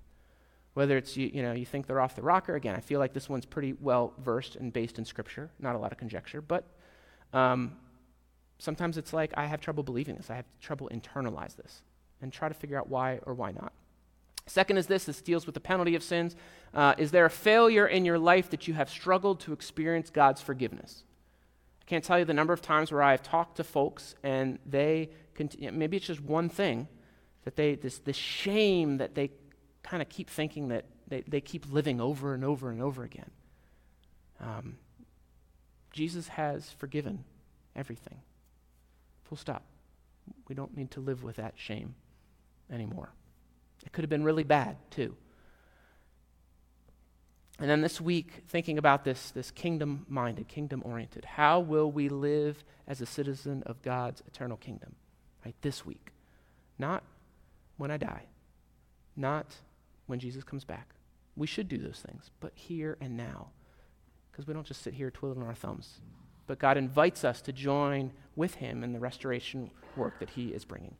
Whether 0.75 0.97
it's 0.97 1.17
you, 1.17 1.31
you 1.33 1.43
know 1.43 1.53
you 1.53 1.67
think 1.67 1.87
they're 1.87 2.01
off 2.01 2.17
the 2.17 2.23
rocker 2.23 2.55
again, 2.55 2.77
I 2.77 2.81
feel 2.81 3.01
like 3.01 3.13
this 3.13 3.29
one's 3.29 3.45
pretty 3.45 3.75
well 3.81 4.15
versed 4.19 4.57
and 4.57 4.73
based 4.73 4.99
in 4.99 5.05
Scripture, 5.05 5.51
not 5.59 5.75
a 5.75 5.79
lot 5.79 5.93
of 5.93 5.99
conjecture. 5.99 6.41
But 6.41 6.65
um, 7.33 7.77
sometimes 8.59 8.97
it's 8.97 9.13
like 9.13 9.33
I 9.37 9.47
have 9.47 9.61
trouble 9.61 9.83
believing 9.83 10.15
this. 10.15 10.31
I 10.31 10.37
have 10.37 10.47
trouble 10.61 10.89
internalize 10.93 11.57
this, 11.57 11.83
and 12.23 12.33
try 12.33 12.49
to 12.49 12.55
figure 12.55 12.79
out 12.79 12.89
why 12.89 13.19
or 13.27 13.35
why 13.35 13.51
not. 13.51 13.73
Second 14.47 14.79
is 14.79 14.87
this: 14.87 15.05
this 15.05 15.21
deals 15.21 15.47
with 15.47 15.55
the 15.55 15.61
penalty 15.61 15.95
of 15.95 16.03
sins. 16.03 16.35
Uh, 16.73 16.95
is 16.99 17.11
there 17.11 17.27
a 17.27 17.31
failure 17.31 17.87
in 17.87 18.05
your 18.05 18.19
life 18.19 18.51
that 18.51 18.69
you 18.69 18.75
have 18.75 18.91
struggled 18.91 19.41
to 19.41 19.53
experience 19.53 20.11
God's 20.11 20.41
forgiveness? 20.41 21.05
I 21.83 21.85
can't 21.87 22.05
tell 22.05 22.19
you 22.19 22.25
the 22.25 22.35
number 22.35 22.53
of 22.53 22.63
times 22.63 22.93
where 22.93 23.03
I 23.03 23.11
have 23.13 23.23
talked 23.23 23.57
to 23.57 23.65
folks 23.65 24.15
and 24.23 24.59
they 24.65 25.11
continue, 25.35 25.73
maybe 25.73 25.97
it's 25.97 26.07
just 26.07 26.21
one 26.21 26.49
thing 26.49 26.87
that 27.45 27.57
they, 27.57 27.75
this, 27.75 27.99
this 27.99 28.17
shame 28.17 28.99
that 28.99 29.15
they 29.15 29.31
kind 29.83 30.03
of 30.03 30.09
keep 30.09 30.31
thinking 30.31 30.69
that 30.69 30.85
they, 31.09 31.23
they 31.23 31.41
keep 31.41 31.71
living 31.73 32.01
over 32.01 32.35
and 32.35 32.45
over 32.45 32.71
and 32.71 32.83
over 32.83 33.03
again. 33.03 33.31
Um, 34.41 34.77
Jesus 35.91 36.29
has 36.29 36.71
forgiven 36.71 37.25
everything. 37.75 38.21
Full 39.25 39.39
stop. 39.39 39.65
We 40.49 40.55
don't 40.55 40.77
need 40.77 40.91
to 40.93 41.01
live 41.01 41.25
with 41.25 41.37
that 41.37 41.55
shame 41.57 41.95
anymore. 42.71 43.11
It 43.85 43.93
could 43.93 44.03
have 44.03 44.11
been 44.11 44.25
really 44.25 44.45
bad, 44.45 44.77
too. 44.91 45.17
And 47.61 47.69
then 47.69 47.83
this 47.83 48.01
week, 48.01 48.43
thinking 48.49 48.79
about 48.79 49.05
this, 49.05 49.31
this 49.31 49.51
kingdom 49.51 50.07
minded, 50.09 50.49
kingdom 50.49 50.83
oriented, 50.85 51.27
how 51.27 51.61
will 51.61 51.93
we 51.93 52.09
live 52.09 52.65
as 52.89 53.03
a 53.03 53.07
citizen 53.07 53.63
of 53.67 53.83
God's 53.83 54.23
eternal 54.27 54.57
kingdom? 54.57 54.95
Right? 55.45 55.55
This 55.61 55.85
week. 55.85 56.13
Not 56.79 57.05
when 57.77 57.91
I 57.91 57.99
die. 57.99 58.25
Not 59.15 59.57
when 60.07 60.19
Jesus 60.19 60.43
comes 60.43 60.65
back. 60.65 60.95
We 61.37 61.47
should 61.47 61.69
do 61.69 61.77
those 61.77 62.03
things, 62.07 62.31
but 62.41 62.53
here 62.55 62.97
and 63.01 63.17
now. 63.17 63.49
Because 64.31 64.47
we 64.47 64.55
don't 64.55 64.67
just 64.67 64.83
sit 64.83 64.95
here 64.95 65.11
twiddling 65.11 65.47
our 65.47 65.55
thumbs. 65.55 66.01
But 66.47 66.59
God 66.59 66.79
invites 66.79 67.25
us 67.25 67.43
to 67.43 67.53
join 67.53 68.13
with 68.37 68.55
Him 68.57 68.83
in 68.83 68.93
the 68.93 68.99
restoration 68.99 69.71
work 69.97 70.19
that 70.19 70.31
He 70.31 70.49
is 70.49 70.65
bringing. 70.65 70.97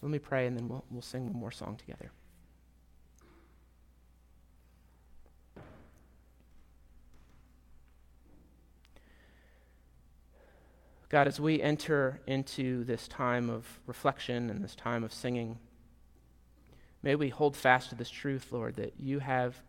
Let 0.00 0.10
me 0.10 0.18
pray, 0.18 0.46
and 0.46 0.56
then 0.56 0.68
we'll, 0.68 0.84
we'll 0.90 1.02
sing 1.02 1.26
one 1.26 1.40
more 1.40 1.50
song 1.50 1.76
together. 1.76 2.12
God, 11.08 11.26
as 11.26 11.40
we 11.40 11.62
enter 11.62 12.20
into 12.26 12.84
this 12.84 13.08
time 13.08 13.48
of 13.48 13.80
reflection 13.86 14.50
and 14.50 14.62
this 14.62 14.74
time 14.74 15.02
of 15.02 15.12
singing, 15.12 15.58
may 17.02 17.14
we 17.14 17.30
hold 17.30 17.56
fast 17.56 17.88
to 17.88 17.94
this 17.94 18.10
truth, 18.10 18.52
Lord, 18.52 18.76
that 18.76 19.00
you 19.00 19.20
have 19.20 19.62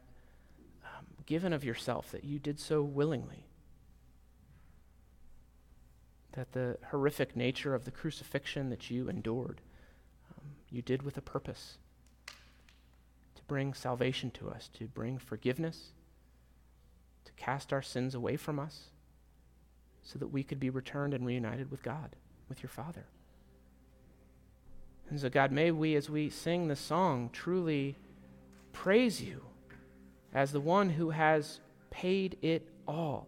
um, 0.84 1.06
given 1.26 1.54
of 1.54 1.64
yourself, 1.64 2.12
that 2.12 2.26
you 2.26 2.40
did 2.40 2.60
so 2.60 2.82
willingly. 2.82 3.46
That 6.34 6.52
the 6.52 6.78
horrific 6.92 7.38
nature 7.38 7.74
of 7.74 7.86
the 7.86 7.92
crucifixion 7.92 8.70
that 8.70 8.92
you 8.92 9.08
endured, 9.08 9.62
you 10.72 10.82
did 10.82 11.04
with 11.04 11.18
a 11.18 11.22
purpose 11.22 11.78
to 12.28 13.44
bring 13.48 13.74
salvation 13.74 14.32
to 14.32 14.50
us, 14.50 14.70
to 14.74 14.86
bring 14.86 15.18
forgiveness, 15.18 15.94
to 17.26 17.32
cast 17.34 17.74
our 17.74 17.82
sins 17.82 18.14
away 18.16 18.38
from 18.38 18.60
us 18.60 18.90
so 20.02 20.20
that 20.20 20.28
we 20.28 20.44
could 20.44 20.60
be 20.60 20.70
returned 20.70 21.14
and 21.14 21.26
reunited 21.26 21.72
with 21.72 21.84
God, 21.84 22.16
with 22.48 22.64
your 22.64 22.70
Father. 22.70 23.06
And 25.10 25.20
so, 25.20 25.30
God, 25.30 25.52
may 25.52 25.72
we, 25.72 25.96
as 25.96 26.10
we 26.10 26.30
sing 26.30 26.68
the 26.68 26.76
song, 26.76 27.30
truly 27.34 27.96
praise 28.74 29.22
you 29.22 29.42
as 30.34 30.52
the 30.52 30.62
one 30.62 30.90
who 30.90 31.10
has 31.10 31.60
paid 31.90 32.38
it 32.42 32.68
all, 32.88 33.28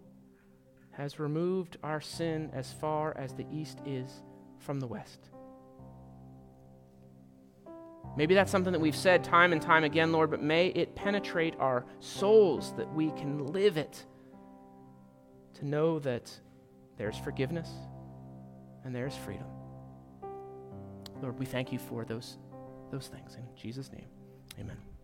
has 0.92 1.20
removed 1.20 1.78
our 1.84 2.00
sin 2.02 2.52
as 2.54 2.72
far 2.72 3.18
as 3.18 3.34
the 3.34 3.48
east 3.52 3.80
is 3.86 4.22
from 4.60 4.80
the 4.80 4.88
west. 4.88 5.30
Maybe 8.18 8.36
that's 8.36 8.52
something 8.52 8.74
that 8.74 8.80
we've 8.80 8.96
said 8.96 9.24
time 9.24 9.54
and 9.54 9.62
time 9.62 9.84
again, 9.84 10.12
Lord, 10.12 10.32
but 10.32 10.42
may 10.42 10.68
it 10.68 10.96
penetrate 10.96 11.56
our 11.60 11.86
souls 12.00 12.74
that 12.76 12.92
we 12.94 13.12
can 13.12 13.48
live 13.48 13.78
it. 13.78 14.06
To 15.56 15.68
know 15.68 16.00
that 16.00 16.32
there's 16.98 17.18
forgiveness 17.18 17.70
and 18.84 18.96
there's 18.96 19.16
freedom. 19.16 19.46
Lord, 21.22 21.38
we 21.40 21.46
thank 21.46 21.72
you 21.72 21.80
for 21.80 22.04
those, 22.04 22.38
those 22.92 23.08
things. 23.08 23.36
In 23.36 23.44
Jesus' 23.56 23.92
name, 23.92 24.08
amen. 24.60 24.78